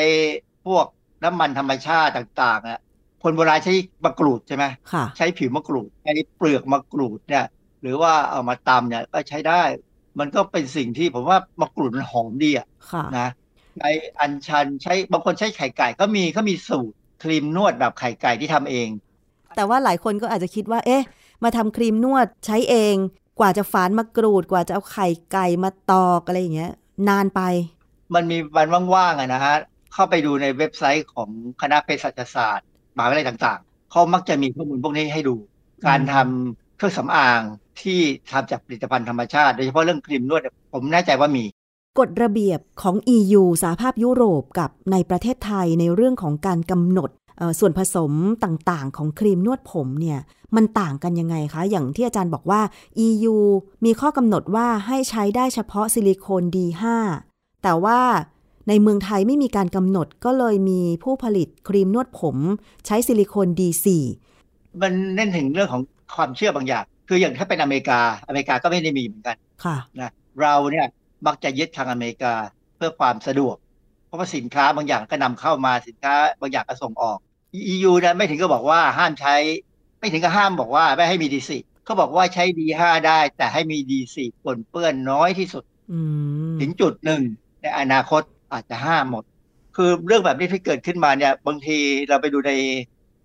[0.68, 0.86] พวก
[1.24, 2.80] น้ำมันธรรมชาติต่างๆอะ
[3.24, 3.74] คนโบราณใช้
[4.06, 7.46] มะกรูดใช่ไหมค่ะใช้ผิวมะกรูดใช้เปลือกมะกรูดเนี่ย
[7.82, 9.62] หรือว่าเอามาตำเนี่ยก็ใช้ได้
[10.20, 13.30] มันก็เป็นสิ่งที่ผมว่ามะกรูดมันหอมดีอะค่ะนะ
[13.80, 13.86] ใน
[14.20, 18.90] อัญชันใช้บางคนใช้ไข่ไก่ก็มีเขามีสูตรครีมนวดแบบไข่ไก่ที่ทำเอง
[19.56, 21.04] แต่ว่าหลายคนก็อาจจะคิดว่า เอ๊ะ
[21.44, 22.96] มาทำครีมนวดใช้เอง
[23.40, 26.72] กว่าจะฝานมากรูดกว่าจะเอาไข่ไก่มาตอกอะไรอย่างเงี้ย
[27.10, 27.42] นานไป
[28.14, 29.56] มันมีวันว่างๆอะนะฮะ
[29.94, 31.30] เข้าไปดูในเว็บไซต์ของ
[31.62, 35.36] คณะเภสัชศาสตร์มหาวิทยาลัยต่างๆ เขามักจะมีข้อมูลพวกนี้ให้ดู
[35.88, 37.42] การทำเครื่องสำอาง
[37.82, 38.00] ที่
[38.32, 40.42] ทำจากผลิตภัณฑ์ธรรมชาติ โดยเฉพาะเรื่องครีมนวด
[40.74, 41.44] ผมแน่ใจว่ามี
[42.00, 47.10] กฎระเบียบของ EU สหภาพยุโรปกับในประเทศไทยในเรื่องของการกำหนด
[47.60, 48.12] ส่วนผสม
[48.44, 50.20] ต่างๆ ของครีมนวดผมเนี่ย
[50.56, 52.62] มันต่างกันยังไงคะ อย่างที่อาจารย์บอกว่า
[53.08, 53.36] EU
[53.86, 56.84] มีข้อกำหนดว่าให้ใช้ได้เฉพาะซิลิโคน D5
[57.64, 58.00] แต่ว่า
[58.68, 62.38] ในเมืองไทยไม่มีการกำหนดก็เลยมีผู้ผลิตครีมนวดผม
[62.86, 63.88] ใช้ซิลิโคน D4
[64.82, 65.82] มันเน้นถึงเรื่องของ
[66.16, 70.12] ความเชื่อบางอย่าง คืออย่างถ้าเป็นอเมริกาอเมริกาก็ไม่ได้มีเหมือนกันค่ะนะ
[70.42, 70.86] เราเนี่ย
[71.26, 72.34] มักจะยึดทางอเมริกา
[72.76, 73.56] เพื่อความสะดวก
[74.06, 77.18] เพราะว่าสินค้าบางอย่างก็นำเข้ามาสินค้าบางอย่างก็ส่งออก
[77.74, 79.36] EU เนี่ยไม่ถึงก็บอกว่าห้ามใช้
[80.00, 86.00] ไม่ถึงก็ห้ามบอกว่าไม่ให้มี D4 เขาบอกว่าใช้ D5 ได้ แต่ให้มี D4 ปนเปื้อนน้อยที่สุดอื
[86.54, 87.22] มถึงจุดหนึ่ง
[87.62, 88.22] ในอนาคต
[88.54, 89.24] อาจจะห้ามหมด
[89.76, 91.78] คือเรื่องแบบนี้ที่เกิดขึ้นมาเนี่ย บางที
[92.10, 92.52] เราไปดูใน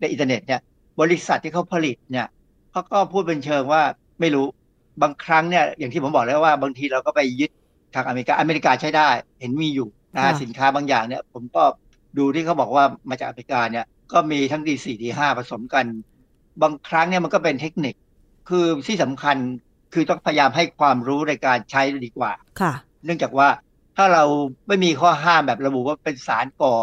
[0.00, 0.60] ในอินเทอร์เน็ตเนี่ย
[1.00, 2.26] บริษัทที่เขาผลิตเนี่ย
[2.72, 3.82] เขาก็พูดเป็นเชิงว่า
[4.20, 4.46] ไม่รู้
[5.02, 7.50] บางครั้งเนี่ยอย่างที่ผมบอกแล้วว่าบางทีเราก็ไปยึด
[7.94, 9.08] ทางอเมริกาอเมริกาใช้ได้
[9.40, 11.62] เห็นมีอยู่นะฮะค่ะสินค้าบางอย่างเนี่ย ผมก็
[12.18, 15.86] ดูที่เขาบอกว่ามาจากอเมริกาเนี่ยก็มีทั้งดีสี่ดีห้าผสมกัน
[16.62, 17.94] บางครั้งเนี่ยมันก็เป็นเทคนิค
[18.48, 19.36] คือที่สำคัญ
[19.94, 22.72] คือต้องพยายามให้ความรู้ในการใช้ดีกว่าค่ะ
[23.04, 23.48] เนื่องจากว่า
[23.96, 24.24] ถ้าเรา
[24.68, 26.74] ไม่มีข้อห้ามแบบระบุว่าเป็นสารก่อ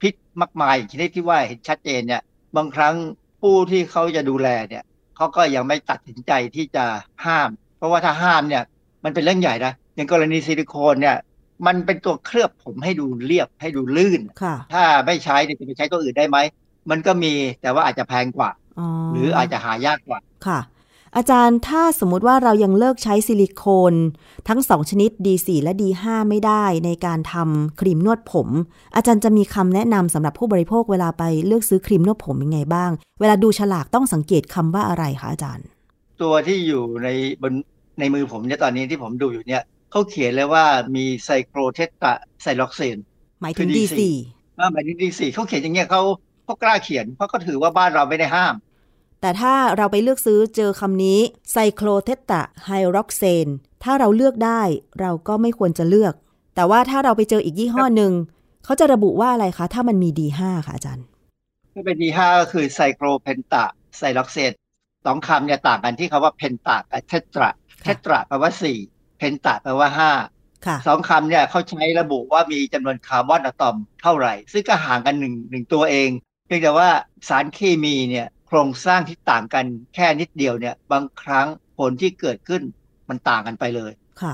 [0.00, 2.22] พิษมากมายอย่างชนิดที่ว่าเห็นชัดเจนเนี่ย
[2.56, 2.94] บางครั้ง
[3.40, 4.84] ผู้ที่เขาจะดูแลเนี่ย
[5.16, 6.84] เขาก็ยังไม่ตัดสินใจที่จะ
[7.26, 8.62] ห้าม เพราะว่าถ้าห้ามเนี่ย
[9.04, 11.16] มันเป็นเรื่องใหญ่นะอย่างกรณีซิลิโคนเนี่ย
[11.66, 16.38] มันเป็นตัวเคลือบผมให้ดูเรียบให้ดูลื่นค่ะถ้าไม่ใช้เนี่ยจะไปใช้ตัวอื่นได้ไหม
[16.90, 17.32] มันก็มี
[17.62, 20.58] แต่ว่าอาจจะแพงกว่าอ๋อหรืออาจจะหายากกว่าค่ะ
[21.16, 23.94] อาจารย์ถ้าสมมุติว่าเรายังเลิกใช้ซิลิโคน
[24.48, 28.48] ทั้ง2ชนิด D4 และ D5 ไม่ได้ในการทำครีมนวดผม
[28.96, 32.90] อาจารย์จะมีคำแนะนำสำหรับผู้บริโภคเวลาไปเลือกซื้อครีมนวดผมยังไงบ้าง
[33.20, 35.66] เวลาดูฉลากต้องสังเกตคำว่าอะไรคะอาจารย์
[36.22, 37.08] ตัวที่อยู่ใน
[37.42, 37.52] บน
[37.98, 40.64] ในมือผมเนี่ยตอนนี้ที่ผมดูอยู่เนี่ยเขาเขียนเลยว่า
[40.96, 42.96] มี cyclotetrasiloxane
[43.40, 44.00] หมายถึงคือ D4
[44.58, 46.02] อ่าหมายถึง D4เขาเขียนอย่างเงี้ยเขา
[46.44, 48.54] เขากล้าเขียนเพราะก็ถือว่าบ้านเราไม่ได้ห้าม
[49.20, 51.18] แต่ถ้าเราไปเลือกซื้อเจอคำนี้
[51.52, 53.46] cyclotetrasiloxane
[53.84, 54.62] ถ้าเราเลือกได้
[55.00, 56.14] เราก็ไม่ควรจะเลือก
[56.54, 58.12] แต่ว่าถ้าเราไปเจออีกยี่ห้อหนึ่ง
[58.64, 61.06] เขาจะระบุว่าอะไรคะ ถ้ามันมี D5 ค่ะอาจารย์
[61.72, 64.52] ถ้าเป็น D5ก็คือ cyclopentasiloxane
[65.06, 68.78] สองคำเนี่ยต่างกันที่คำว่า penta กับ tetra tetra แปลว่าสี่
[69.18, 70.10] penta แปลว่าห้า
[70.66, 76.10] ค่ะสองคำเนี่ยเขาใช้ระบุว่ามีจำนวนคาร์บอนอะตอมเท่าไหร่ ซึ่งก็ห่างกันหนึ่งหนึ่งตัวเอง
[76.46, 76.88] เพียงแต่ว่า
[77.28, 81.46] สารเคมีเนี่ย โครงสร้างที่ต่างกันแค่นิดเดียวเนี่ย บางครั้ง
[81.78, 82.62] ผลที่เกิดขึ้น
[83.08, 84.32] มันต่างกันไปเลยค่ะ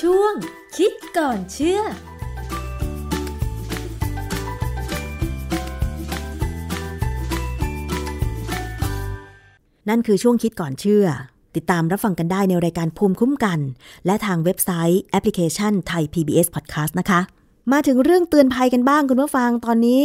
[0.00, 0.34] ช่วง
[0.76, 1.80] คิดก่อนเชื่อ
[9.88, 11.06] นั่นคือช่วงคิดก่อนเชื่อ
[11.56, 13.58] ติดตามรับฟังกันได้ในรายการภูมิคุ้มกัน
[14.06, 17.20] และทางเว็บไซต์แอปพลิเคชันไทย PBS Podcast นะคะ
[17.72, 20.02] มาถึงเรื่องเตือนภัยกันบ้างคุณผู้ฟังตอนนี้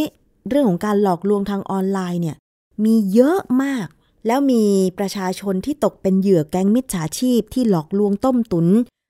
[0.49, 2.35] เรื่องของการหลอกลวงทางออนไลน์เนี่ย
[2.83, 3.87] มีเยอะมาก
[4.27, 4.63] แล้วมี
[4.99, 8.67] ประชาชนที่ตกเป็นเหยื่อแก๊งมิจฉาชีพที่หลอกลวงต้มตุน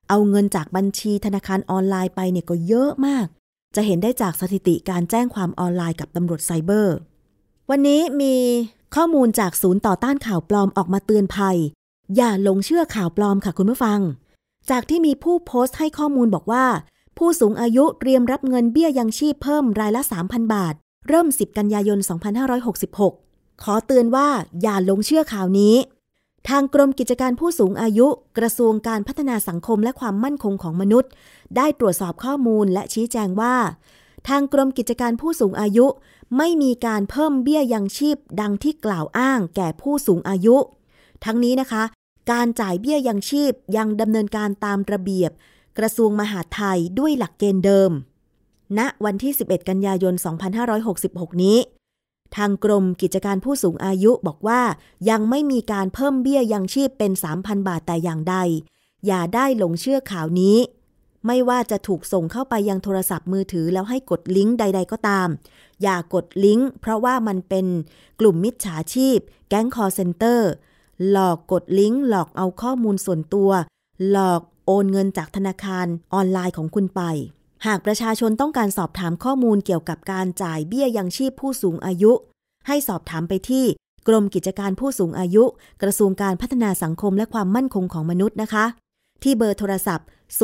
[0.10, 3.26] เอาเงินจากบัญชีธนาคารออนไลน์ไปเนี่ยก็เยอะมาก
[3.76, 6.96] จะเห็นได้จากสถิติการแจ้งความออนไลน์กับตำรวจไซเบอร์
[7.70, 8.36] วันนี้มี
[8.96, 11.58] ข้อมูลจากศูนย์ต่อต้านข่าวปลอมออกมาเตือนภัย
[12.16, 14.00] อย่าหลงเชื่อข่าวปลอมค่ะคุณผู้ฟัง
[14.70, 16.66] จากที่มีผู้โพสต์ให้ข้อมูลบอกว่า
[17.18, 20.74] ผู้สูงอายุเตรียมรับเงินเบี้ยยังชีพเพิ่มรายละ 3,000 บาท
[21.08, 22.00] เริ่ม 10 กันยายน
[22.82, 24.28] 2566 ขอเตือนว่า
[24.62, 25.76] อย่าหลงเชื่อข่าวนี้
[26.50, 28.08] ทางกรมกิจการผู้สูงอายุ
[28.38, 31.10] กระทรวงการพัฒนาสังคมและความมั่นคงของมนุษย์
[31.56, 33.56] ได้ตรวจสอบข้อมูลและชี้แจงว่า
[34.28, 35.86] ทางกรมกิจการผู้สูงอายุ
[36.38, 40.58] ไม่มีการเพิ่มเบี้ยยังชีพดังที่กล่าวอ้างแก่ผู้สูงอายุ
[41.26, 41.84] ทั้งนี้นะคะ
[42.32, 45.32] การจ่ายเบี้ยยังชีพยังดำเนินการตามระเบียบ
[45.78, 47.92] กระทรวงมหาดไทยด้วยหลักเกณฑ์เดิม
[48.78, 50.14] ณ วันที่ 11 กันยายน
[50.78, 51.58] 2566 นี้
[52.36, 54.62] ทางกรมกิจการผู้สูงอายุบอกว่า
[55.10, 58.36] ยังไม่มีการเพิ่มเบี้ยยังชีพเป็น 3,000 บาทแต่อย่างใด
[59.08, 60.58] อย่าได้หลงเชื่อข่าวนี้
[61.28, 65.28] ไม่ว่าจะถูกส่งเข้าไปยังโทรศัพท์มือถือแล้วให้กดลิงก์ใด ๆ ก็ตาม
[65.84, 67.66] อย่ากดลิงก์เพราะว่ามันเป็น
[68.20, 69.18] กลุ่มมิจฉาชีพ
[69.50, 70.52] แก๊งคอร์เซนเตอร์
[71.10, 73.52] หลอกกดลิงก์หลอกเอาข้อมูลส่วนตัว
[74.10, 77.02] หลอกโอนเงินจากธนาคารออนไลน์ของคุณไป
[77.66, 82.12] หากประชาชนต้องการสอบถามข้อมูลเกี่ยวกับการจ่ายเบี้ยยังชีพผู้สูงอายุ
[82.68, 83.66] ให้สอบถามไปที่
[84.08, 85.44] กรมกิจการผู้สูงอายุ
[85.82, 88.66] กระทรวงการพัฒนาสังคมและความมั่นคงของมนุษย์นะคะ
[89.24, 90.08] ที่เบอร์โทรศัพท์
[90.40, 90.42] 02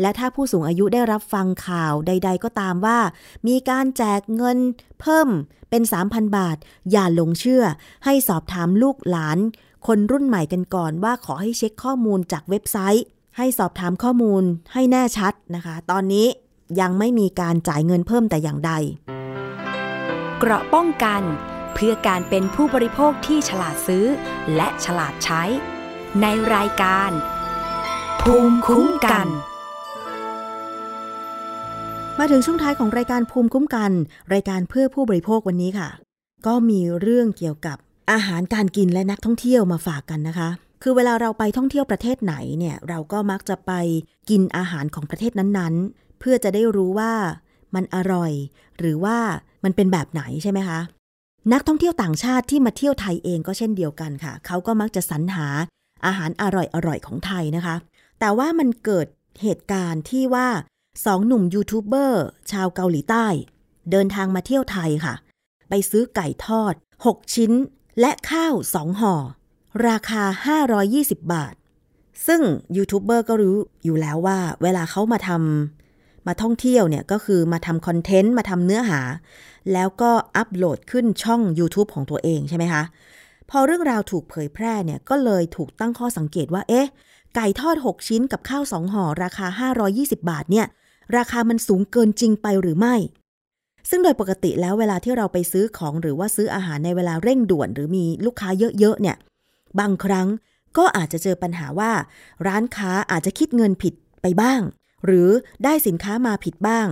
[0.01, 2.99] และถ้าผู้สูงอายุได้รับฟังข่าวใด ๆ ก็ตามว่า
[3.47, 4.59] มีการแจกเงิน
[5.01, 5.29] เพิ่ม
[5.71, 6.57] เป็น 3,000 บาท
[6.91, 7.65] อย่าหลงเชื่อ
[8.05, 9.39] ให้สอบถามลูกหลาน
[9.87, 13.05] คนรุ่นใหม่กันก่อนว่าขอให้เช็คข้อมูลจากเว็บไซต์
[13.37, 14.43] ให้สอบถามข้อมูล
[14.73, 16.27] ให้แน่ชัดนะคะ ตอนนี้
[16.81, 18.73] ยังไม่มีการจ่ายเงินเพิ่มแต่อย่างใด
[20.39, 21.23] เกราะป้องกัน
[21.79, 24.07] เพื่อการเป็นผู้บริโภคที่ฉลาดซื้อ
[24.57, 25.43] และฉลาดใช้
[26.23, 27.11] ในรายการ
[28.21, 29.27] ภูมิคุ้มกัน
[32.19, 33.93] มาถึงช่วงท้ายของรายการภูมิคุ้มกัน
[34.35, 35.89] รายการเพื่อผู้บริโภควันนี้ค่ะ
[36.47, 37.77] ก็มีเรื่องเกี่ยวกับ
[38.13, 40.49] อาหารการกินและนักท่องเที่ยวมาฝากกันนะคะ
[40.83, 43.73] คือเวลาเราไปท่องเที่ยวประเทศไหนเนี่ยเราก็มักจะไป
[44.31, 47.13] กินอาหารของประเทศนั้นๆ เพื่อจะได้รู้ว่า
[47.75, 48.33] มันอร่อย
[48.79, 49.17] หรือว่า
[49.65, 50.81] มันเป็นแบบไหนใช่ไหมคะ
[51.53, 55.47] นักท่องเที่ยวต่างชาติที่มาเที่ยวไทยเองก็เช่นเดียวกันค่ะ เขาก็มักจะสรรหา
[56.07, 57.77] อาหารอร่อยๆของไทยนะคะ
[58.21, 59.07] แต่ว่ามันเกิด
[59.43, 60.49] เหตุการณ์ที่ว่า
[61.07, 63.27] สองหนุ่มยูทูบเบอร์ชาวเกาหลีใต้
[63.91, 65.15] เดินทางมาเที่ยวไทยค่ะ
[65.69, 66.75] ไปซื้อไก่ทอด
[67.05, 67.53] 6 ชิ้น
[68.01, 69.15] และข้าว2ห่อ
[69.89, 70.23] ราคา
[70.77, 71.55] 520 บาท
[72.27, 72.43] ซึ่ง
[72.77, 79.01] ยูทูบเบอร์ก็รู้อยู่แล้วว่า เวลาเขามาทำมาท่องเที่ยวเนี่ยก็คือมาทำคอนเทนต์มาทำเนื้อหา
[79.73, 82.83] แล้วก็อัปโหลดขึ้นช่อง YouTube ของตัวเองใช่ไหมคะ
[83.51, 86.87] พอเรื่องราวถูกเผยแพร่เนี่ยก็เลยถูกตั้งข้อสังเกตว่า เอ๊ะ
[87.35, 90.67] ไก่ทอด 6 ชิ้นกับข้าว 2ห่อราคา 520 บาทเนี่ย
[91.17, 92.97] ราคามันสูงเกินจริงไปหรือไม่
[93.91, 99.17] ซึ่งโดยปกติแล้วเวลาที่เราไปซื้อของหรือว่าซื้ออาหารในเวลาเร่งด่วน หรือมีลูกค้าเยอะๆเนี่ย
[99.81, 100.27] บางครั้ง
[100.79, 101.93] ก็อาจจะเจอปัญหาว่า
[102.47, 104.61] ร้านค้าอาจจะคิดเงินผิดไปบ้าง
[105.07, 105.29] หรือ
[105.65, 106.87] ได้สินค้ามาผิดบ้าง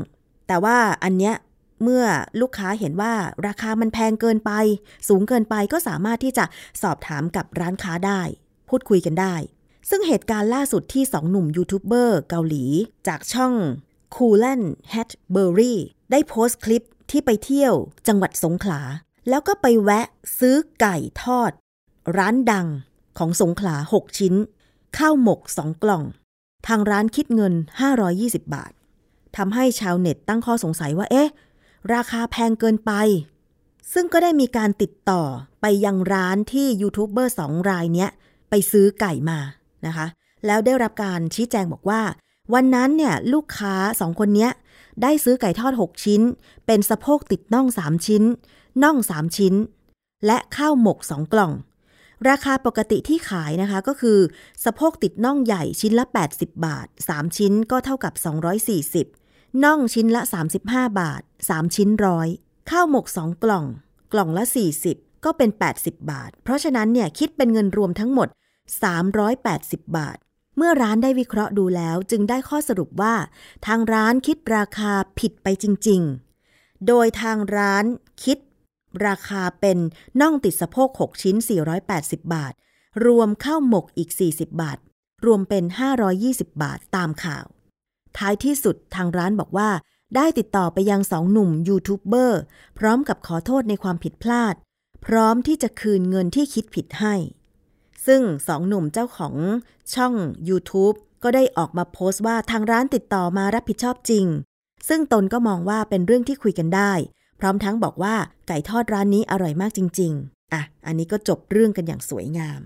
[0.47, 1.35] แต่ว่าอันเนี้ย
[1.83, 2.05] เมื่อ
[2.41, 3.15] ลูกค้าเห็นว่า
[3.47, 4.53] ราคามันแพงเกินไป
[5.09, 6.45] สูงเกินไปก็สามารถที่จะ
[6.83, 8.21] สอบถามกับร้านค้าได้
[8.69, 9.35] พูดคุยกันได้
[9.91, 12.65] ซึ่งเหตุการณ์ล่าสุดที่สองหนุ่มยูทูบเบอร์เกาหลี
[13.09, 13.55] จากช่อง
[14.15, 14.63] c o o l a n
[14.93, 15.75] h a t b e r r y
[16.11, 17.75] ได้โพสต์คลิปที่ไปเที่ยว
[18.09, 18.81] จังหวัดสงขลา
[19.29, 20.07] แล้วก็ไปแวะ
[20.39, 21.51] ซื้อไก่ทอด
[22.19, 22.67] ร้านดัง
[23.19, 24.35] ของสงขลา 6 ชิ้น
[24.99, 26.05] ข้าวหมก 2 กล่อง
[26.67, 27.55] ทางร้านคิดเงิน
[28.05, 28.73] 520 บาท
[29.37, 31.29] ทำให้ชาวเน็ตตั้งข้อสงสัยว่าเอ๊ะ
[31.93, 32.93] ราคาแพงเกินไป
[33.93, 35.23] ซึ่งก็ได้มีการติดต่อ
[35.61, 38.11] ไปยังร้านที่ยูทูบเบอร์สองรายเนี้ย
[38.51, 39.39] ไปซื้อไก่มา
[39.87, 40.07] นะคะ
[40.47, 42.03] แล้วได้รับการชี้แจงบอกว่า
[42.55, 44.51] วันนั้นเนี่ยลูกค้าสองคนเนี้ย
[45.03, 46.21] ได้ซื้อไก่ทอด 6 ชิ้น
[46.67, 48.23] เป็นสะโพกติดน่อง 3 ชิ้น
[48.83, 49.55] น่อง 3 ชิ้น
[50.27, 51.53] และข้าวหมก 2 กล่อง
[52.29, 54.19] ราคาปกติที่ขายนะคะก็คือ
[54.65, 56.05] สะโพกติดน่องใหญ่ชิ้นละ
[56.35, 58.15] 80 บาท 3 ชิ้นก็เท่ากับ
[58.95, 59.24] 240
[59.63, 60.23] น่องชิ้นละ
[60.61, 62.29] 35 บาท 3 ชิ้นร้อย
[62.71, 63.65] ข้าวหมก 2 กล่อง
[64.13, 64.45] กล่องละ
[64.85, 68.29] 40 ก็เป็น 80 บาท เพราะฉะนั้นเนี่ยคิดเป็นเงินรวมทั้งหมด
[69.13, 70.17] 380 บาท
[70.57, 73.15] เมื่อร้านได้วิเคราะห์ดูแล้วจึงได้ข้อสรุปว่า
[73.67, 76.03] ทางร้านคิดราคาผิดไปจริง
[76.45, 77.85] ๆ โดยทางร้าน
[78.25, 78.39] คิด
[79.07, 79.79] ราคาเป็น
[80.21, 81.37] น่องติดสะโพก 6 ชิ้น
[81.85, 82.53] 480 บาท
[83.07, 84.79] รวมข้าวหมกอีก 40 บาท
[85.27, 85.65] รวมเป็น
[86.15, 87.47] 520 บาทตามข่าว
[88.19, 89.71] ท้ายที่สุดทางร้านบอกว่า
[90.17, 92.41] ได้ติดต่อไปยังสองหนุ่มยูทูบเบอร์
[92.79, 94.55] พร้อมกับขอโทษในความผิดพลาด
[95.07, 97.15] พร้อมที่จะคืนเงินที่คิดผิดให้
[98.07, 99.35] ซึ่งสองหนุ่มเจ้าของ
[99.95, 100.15] ช่อง
[100.49, 104.27] YouTube ก็ได้ออกมาโพสต์ว่าทางร้านติดต่อมารับผิดชอบจริง
[104.89, 106.93] ซึ่งตนก็มองว่าเป็นเรื่องที่คุยกันได้
[107.41, 108.15] พร้อมทั้งบอกว่า
[108.47, 112.61] ไก่ทอดร้านนี้อร่อยมากจริง ๆ อะ อันนี้ก็จบเรื่องกันอย่างสวยงาม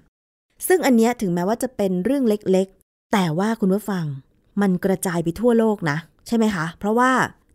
[0.67, 4.05] ซึ่งอันเนี้ยถึงแม้ว่าจะเป็นเรื่องเล็กๆ แต่ว่าคุณผู้ฟัง
[4.61, 7.11] มันกระจายไปทั่วโลกนะ ใช่ไหมคะ เพราะว่า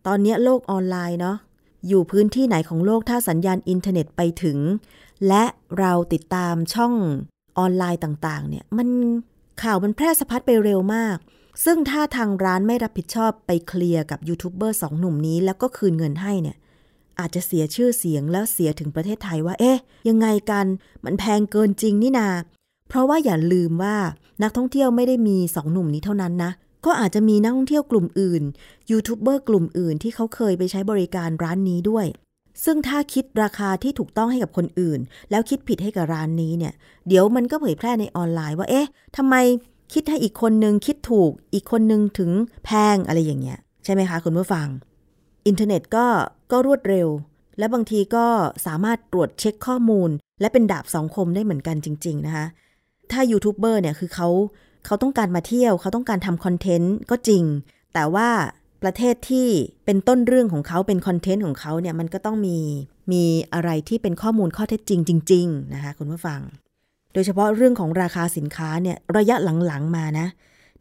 [0.06, 1.36] ตอนนี้โลกออนไลน์เนาะ
[1.88, 4.58] อยู่พื้นที่ไหนของโลกถ้าสัญญาณอินเทอร์เน็ตไปถึง
[5.28, 5.44] และ
[5.78, 6.94] เราติดตามช่อง
[7.58, 8.88] ออนไลน์ต่างๆ เนี่ยมัน
[9.62, 11.16] ข่าวมันแพร่สะพัดไปเร็วมาก
[11.64, 16.56] ซึ่งถ้าทางร้านไม่รับผิดชอบไปเคลียร์กับยูทูบเบอร์สองหนุ่มนี้ แล้วก็คืนเงินให้เนี่ย
[17.18, 19.78] อาจจะเสียชื่อเสียงแล้วเสียถึงประเทศไทยว่า เอ๊ะ
[20.08, 20.66] ยังไงกัน
[21.04, 22.28] มันแพงเกินจริงนี่นา
[22.88, 23.96] เพราะว่าอย่าลืมว่า
[24.42, 26.50] นักท่องเที่ยวไม่ได้มีสองหนุ่มนี้เท่านั้นนะ
[26.84, 28.42] ก็อาจจะมีนักท่องเที่ยวกลุ่มอื่น
[28.90, 32.06] ยูทูบเบอร์กลุ่มอื่นที่เขาเคยไปใช้บริการร้านนี้ด้วย
[32.64, 36.72] ซึ่งถ้าคิดราคาที่ถูกต้องให้กับคนอื่น แล้วคิดผิดให้กับร้านนี้เนี่ย
[37.08, 39.34] เดี๋ยวมันก็เผยแพร่ในออนไลน์ว่า เอ๊ะทำไม
[39.92, 42.30] คิดให้อีกคนนึงคิดถูก อีกคนนึงถึง
[42.64, 44.68] แพงอะไรอย่างเงี้ย ใช่ไหมคะคุณผู้ฟัง
[45.46, 46.06] อินเทอร์เน็ตก็
[46.52, 47.08] ก็รวดเร็ว
[47.58, 48.26] และบางทีก็
[48.66, 50.10] สามารถตรวจเช็คข้อมูล
[50.40, 52.46] และเป็นดาบสองคมได้เหมือนกันจริง ๆ นะคะ
[53.12, 54.28] ถ้ายูทูบเบอร์เนี่ยคือเขา
[54.86, 57.44] เขาต้องการมาเที่ยว เขาต้องการทำคอนเทนต์ก็จริง
[57.94, 58.28] แต่ว่า
[58.82, 59.48] ประเทศที่
[59.84, 62.58] เป็นต้นเรื่องของเขาเป็นคอนเทนต์ของเขาเนี่ยมันก็ต้องมี
[63.12, 63.24] มี
[63.54, 66.40] อะไรที่เป็นข้อมูลข้อเท็จจริงจริง ๆ นะคะคุณผู้ฟัง
[67.12, 70.26] โดยเฉพาะเรื่องของราคาสินค้าเนี่ยระยะหลังๆมานะ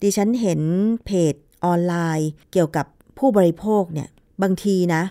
[0.02, 0.62] ดิฉันเห็น
[1.06, 1.36] เพจ
[1.66, 2.86] ออนไลน์ เกี่ยวกับ
[3.18, 4.10] ผู้บริโภคเนี่ย
[4.42, 5.04] บางทีนะ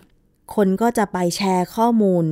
[0.55, 2.25] คนก็จะไปแชร์ข้อมูล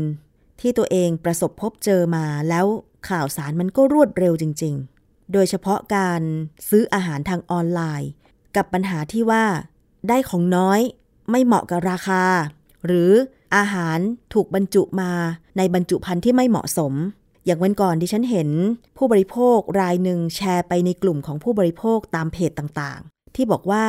[0.60, 2.66] ที่ตัวเองประสบพบเจอมาแล้ว
[3.08, 4.99] ข่าวสารมันก็รวดเร็วจริงๆ
[5.32, 6.22] โดยเฉพาะการ
[6.68, 8.10] ซื้ออาหารทางออนไลน์
[8.56, 9.44] กับปัญหาที่ว่า
[10.08, 10.80] ได้ของน้อย
[11.30, 12.24] ไม่เหมาะกับราคา
[12.86, 13.12] หรือ
[13.56, 13.98] อาหาร
[14.34, 15.12] ถูกบรรจุมา
[15.56, 16.94] ในบรรจุภัณฑ์ที่ไม่เหมาะสม
[17.44, 18.50] อย่างวันก่อนที่ฉันเห็น
[18.96, 23.86] ผู้บริโภครายหนึ่งแชร์ไปในกลุ่มของผู้บริโภคตามเพจต่างๆ ที่บอกว่า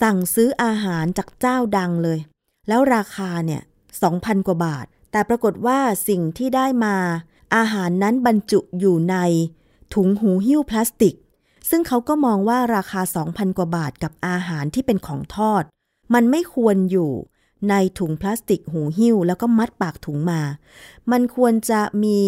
[0.00, 2.18] สั่งซื้ออาหารจากเจ้าดังเลย
[2.68, 3.62] แล้วราคาเนี่ย
[4.04, 6.96] 2,000 กว่าบาท แต่ปรากฏว่าสิ่งที่ได้มา
[7.56, 9.16] อาหารนั้นบรรจุอยู่ใน
[9.94, 11.14] ถุงหูหิ้วพลาสติก
[11.70, 15.64] ซึ่งเขาก็มองว่าราคา 2,000 กว่าบาทกับอาหารที่เป็นของทอด
[16.14, 17.10] มันไม่ควรอยู่
[17.70, 20.40] ในถุงพลาสติกหูหิ้ว แล้วก็มัดปากถุงมา
[21.12, 22.18] มันควรจะมี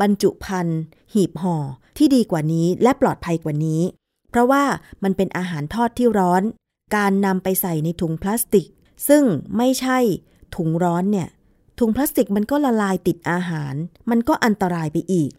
[0.00, 0.80] บรรจุภัณฑ์
[1.12, 1.56] หีบห่อ
[1.96, 3.82] ที่ดีกว่านี้และปลอดภัยกว่านี้
[4.30, 4.64] เพราะว่า
[5.02, 6.42] มันเป็นอาหารทอดที่ร้อน
[6.96, 8.66] การนำไปใส่ในถุงพลาสติก
[9.08, 9.24] ซึ่ง
[9.56, 9.98] ไม่ใช่
[10.56, 11.28] ถุงร้อนเนี่ย
[11.78, 13.74] ถุงพลาสติกมันก็ละลายติดอาหาร
[14.10, 15.30] มันก็อันตรายไปอีก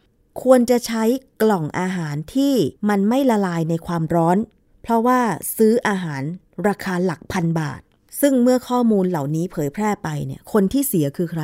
[0.41, 1.03] ควรจะใช้
[1.41, 2.53] กล่องอาหารที่
[2.89, 4.37] มันไม่ละลายในความร้อน
[4.81, 5.19] เพราะว่า
[5.57, 6.23] ซื้ออาหาร
[6.67, 7.81] ราคาหลักพันบาท
[8.21, 11.43] ซึ่งเมื่อข้อมูลเหล่านี้เผยแพร่ไปเนี่ย คนที่เสียคือใคร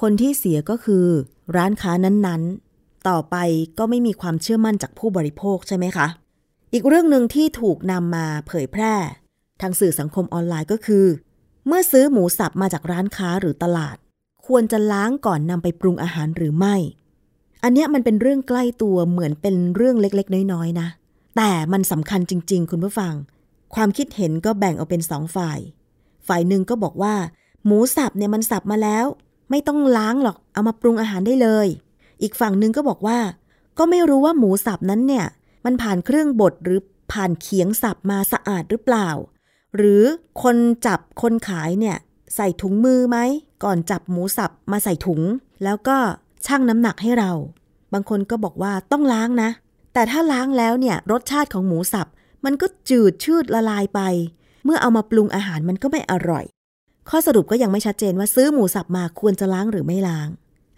[0.00, 1.06] คนที่เสียก็คือ
[1.56, 3.36] ร้านค้านั้นๆ ต่อไป
[3.78, 6.06] ก็ไม่มีความเชื่อมั่นจากผู้บริโภคใช่ไหมคะ
[6.72, 8.94] อีกเรื่องหนึ่งที่ถูกนำมาเผยแพร่
[9.60, 11.06] ทางสื่อสังคมออนไลน์ก็คือ
[11.66, 13.96] เมื่อซื้อหมูสับมาจากร้านค้าหรือตลาด
[14.46, 16.76] ควรจะล้างก่อนนำไปปรุงอาหารหรือไม่
[17.62, 20.88] อันเนี้ยมันเป็นเรื่องใกล้ตัวเหมือนเป็นเรื่องเล็กๆ น้อยๆนะ
[21.36, 23.14] แต่มันสำคัญจริง ๆ คุณผู้ฟัง
[23.74, 25.58] ความคิดเห็นก็แบ่งออกเป็นสองฝ่าย
[26.26, 27.14] ฝ่ายหนึ่งก็บอกว่า
[27.66, 29.06] หมูสับเนี่ยมันสับมาแล้ว
[29.50, 31.66] ไม่ต้องล้างหรอกเอามาปรุงอาหารได้เลย
[32.22, 33.18] อีกฝั่งหนึ่งก็บอกว่า
[33.78, 35.26] ก็ไม่รู้ว่าหมูสับนั้นเนี่ย
[35.64, 36.80] มันผ่านเครื่องบดหรือ
[37.12, 39.08] ผ่านเขียงสับมาสะอาดหรือเปล่า
[39.76, 40.02] หรือ
[40.42, 40.56] คน
[40.86, 41.96] จับคนขายเนี่ย
[42.36, 43.18] ใส่ถุงมือไหม
[43.64, 45.20] ก่อนจับหมูสับมาใส่ถุง
[45.64, 45.98] แล้วก็
[46.46, 47.32] ชั่งน้ำหนักให้เรา
[47.92, 49.50] บางคนก็บอกว่าต้องล้างนะ
[49.94, 52.10] แต่ถ้าล้างแล้วเนี่ยรสชาติของหมูสับ
[52.44, 54.00] มันก็จืดชืดละลายไป
[54.64, 56.44] เมื่อเอามาปรุงอาหารมันก็ไม่อร่อย
[57.08, 60.28] ข้อสรุปก็ยังไม่ชัดเจนว่าซื้อหมูสับมาควรจะล้างหรือไม่ล้าง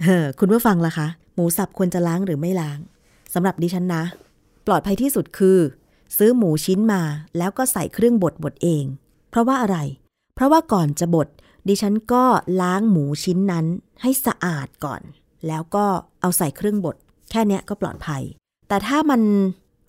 [0.02, 2.78] เออคุณผู้ฟังล่ะคะ หมูสับควรจะล้างหรือไม่ล้าง
[3.34, 4.02] สำหรับดิฉันนะ
[4.66, 5.58] ปลอดภัยที่สุดคือ
[6.16, 7.02] ซื้อหมูชิ้นมา
[7.38, 8.84] แล้วก็ใส่เครื่องบดบดเอง
[9.30, 9.78] เพราะว่าอะไร
[10.34, 11.28] เพราะว่าก่อนจะบด
[11.68, 12.24] ดิฉันก็
[12.60, 13.66] ล้างหมูชิ้นนั้น
[14.02, 15.02] ให้สะอาดก่อน
[15.49, 15.84] แล้วก็
[16.20, 16.97] เอาใส่เครื่องบด
[17.30, 18.22] แค่เนี้ยก็ปลอดภัย
[18.68, 19.20] แต่ถ้ามัน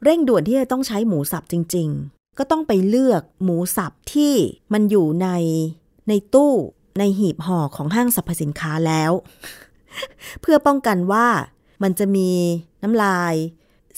[0.03, 4.33] เร่งด่วนที่จะต้องใช้หมูสับจริง ๆ ก็ต้องไปเลือกหมูสับที่
[4.73, 5.29] มันอยู่ใน
[6.09, 6.53] ในตู้
[6.99, 9.11] ในหีบห่อของห้างสรรพสินค้าแล้ว
[10.41, 11.27] เพื่อป้องกันว่า
[11.83, 12.29] มันจะมี
[12.83, 13.33] น้ำลาย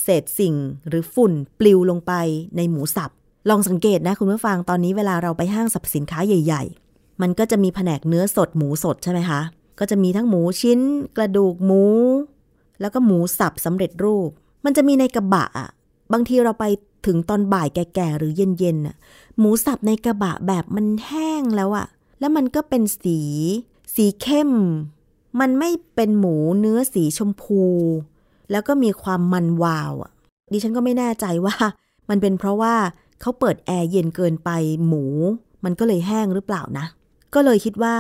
[0.01, 0.55] เศษสิ่ง
[0.88, 2.14] หรือฝุ่นปลิวลงไป
[2.58, 3.14] ในหมูสับ
[3.49, 9.41] ลองสังเกตนะคุณผู้ฟังตอนนี้เวลาเราไปห้างสรรพสินค้าใหญ่ ๆ มันก็จะมีแผนกเนื้อสดหมูสดใช่ไหมคะ
[9.80, 10.80] ก็จะมีทั้งหมูชิ้น
[11.17, 11.84] กระดูกหมู
[12.82, 14.30] แล้วก็หมูสับสำเร็จรูป
[14.65, 15.69] มันจะมีในกระบะอะ
[16.13, 16.65] บางทีเราไป
[17.05, 18.95] ถึงตอนบ่ายแก่ๆหรือเย็นๆน่ะ
[19.39, 21.88] หมูสับในกระบะแบบมันแห้งแล้วอะ
[22.19, 23.19] แล้วมันก็เป็นสี
[23.95, 24.51] สีเข้ม
[25.39, 27.63] มันไม่เป็นหมูเนื้อสีชมพู
[28.51, 30.11] แล้วก็มีความมันวาวอะ
[30.51, 31.55] ดิฉันก็ไม่แน่ใจว่า
[32.09, 32.75] มันเป็นเพราะว่า
[33.21, 34.49] เขาเปิดแอร์เย็นเกินไป
[34.88, 35.03] หมู
[35.63, 36.86] มันก็เลยแห้งหรือเปล่านะ
[37.34, 37.95] ก็เลยคิดว่า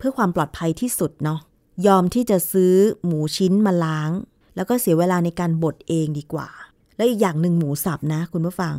[0.00, 1.40] เพื่อความปลอดภัยที่สุดเนาะ
[1.86, 2.74] ยอมที่จะซื้อ
[3.04, 4.10] หมูชิ้นมาล้าง
[4.56, 6.48] แล้วก็เสียเวลาในการบดเองดีกว่า
[6.96, 8.74] และอีกอย่างหนึ่งหมูสับนะ คุณผู้ฟัง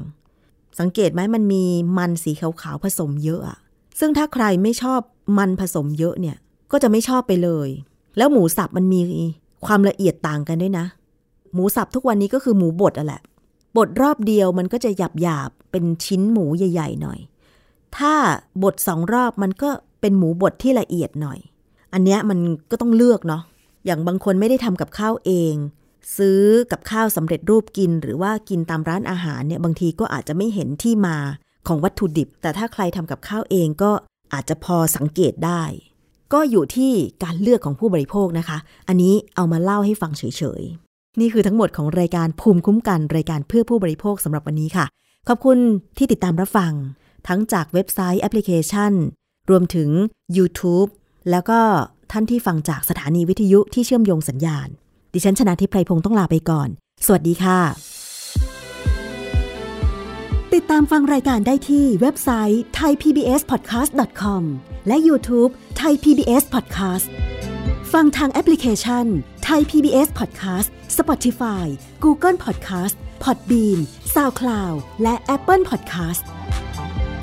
[0.79, 1.63] สังเกตไหมมันมี
[1.97, 3.57] มันสีขาวๆผสมเยอะอะ
[3.99, 4.99] ซึ่งถ้าใครไม่ชอบ
[5.37, 6.37] มันผสมเยอะเนี่ย
[6.71, 7.69] ก็จะไม่ชอบไปเลย
[8.17, 9.01] แล้วหมูสับมันมี
[9.65, 10.85] ความละเอียดต่างกันด้วยนะ
[11.53, 13.21] หมูสับทุกวันนี้ก็คือหมูบดอะแหละ
[13.77, 17.19] บดรอบเดียวมันก็จะหยาบหยาบๆเป็นชิ้นหมูใหญ่ ๆ หน่อย
[17.97, 18.13] ถ้า
[18.63, 19.69] บดสองรอบมันก็
[20.01, 21.39] เป็นหมูบดที่ละเอียดหน่อย
[21.93, 22.39] อันเนี้ยมัน
[22.71, 23.43] ก็ต้องเลือกเนาะ
[23.85, 25.53] อย่างบางคนไม่ได้ทำกับข้าวเอง
[26.17, 26.41] ซื้อ
[26.71, 31.17] กับข้าวสำเร็จรูปกินหรือว่ากินตามร้านอาหารเนี่ยบางทีก็อาจจะไม่เห็นที่มา
[31.67, 33.91] ของวัตถุดิบ แต่ถ้าใครทำกับข้าวเองก็
[34.33, 35.63] อาจจะพอสังเกตได้
[36.33, 36.91] ก็อยู่ที่
[37.23, 40.23] การเลือกของผู้บริโภคนะคะ อันนี้เอามาเล่าให้ฟังเฉ
[40.59, 44.85] ยๆ นี่คือทั้งหมดของรายการภูมิคุ้มกันรายการเพื่อผู้บริโภคสำหรับวันนี้ค่ะ
[45.27, 45.57] ขอบคุณ
[45.97, 46.73] ที่ติดตามรับฟัง
[47.27, 48.91] ทั้งจากเว็บไซต์แอปพลิเคชัน
[49.51, 49.89] รวมถึง
[50.37, 50.89] YouTube
[51.31, 51.59] แล้วก็
[52.11, 54.67] ท่านที่ฟังจากสถานีวิทยุที่เชื่อมโยงสัญญาณ
[55.13, 56.69] ดิฉันชนาธิป ไพรพงค์ต้องลาไปก่อน
[57.05, 57.59] สวัสดีค่ะ
[60.53, 64.41] ติดตามฟังรายการได้ที่เว็บไซต์ thaipbspodcast.com
[64.87, 67.07] และ YouTube Thai PBS Podcast
[67.93, 69.05] ฟังทางแอปพลิเคชัน
[69.47, 71.65] Thai PBS Podcast Spotify
[72.03, 73.79] Google Podcast Podbean
[74.13, 76.23] SoundCloud และ Apple Podcast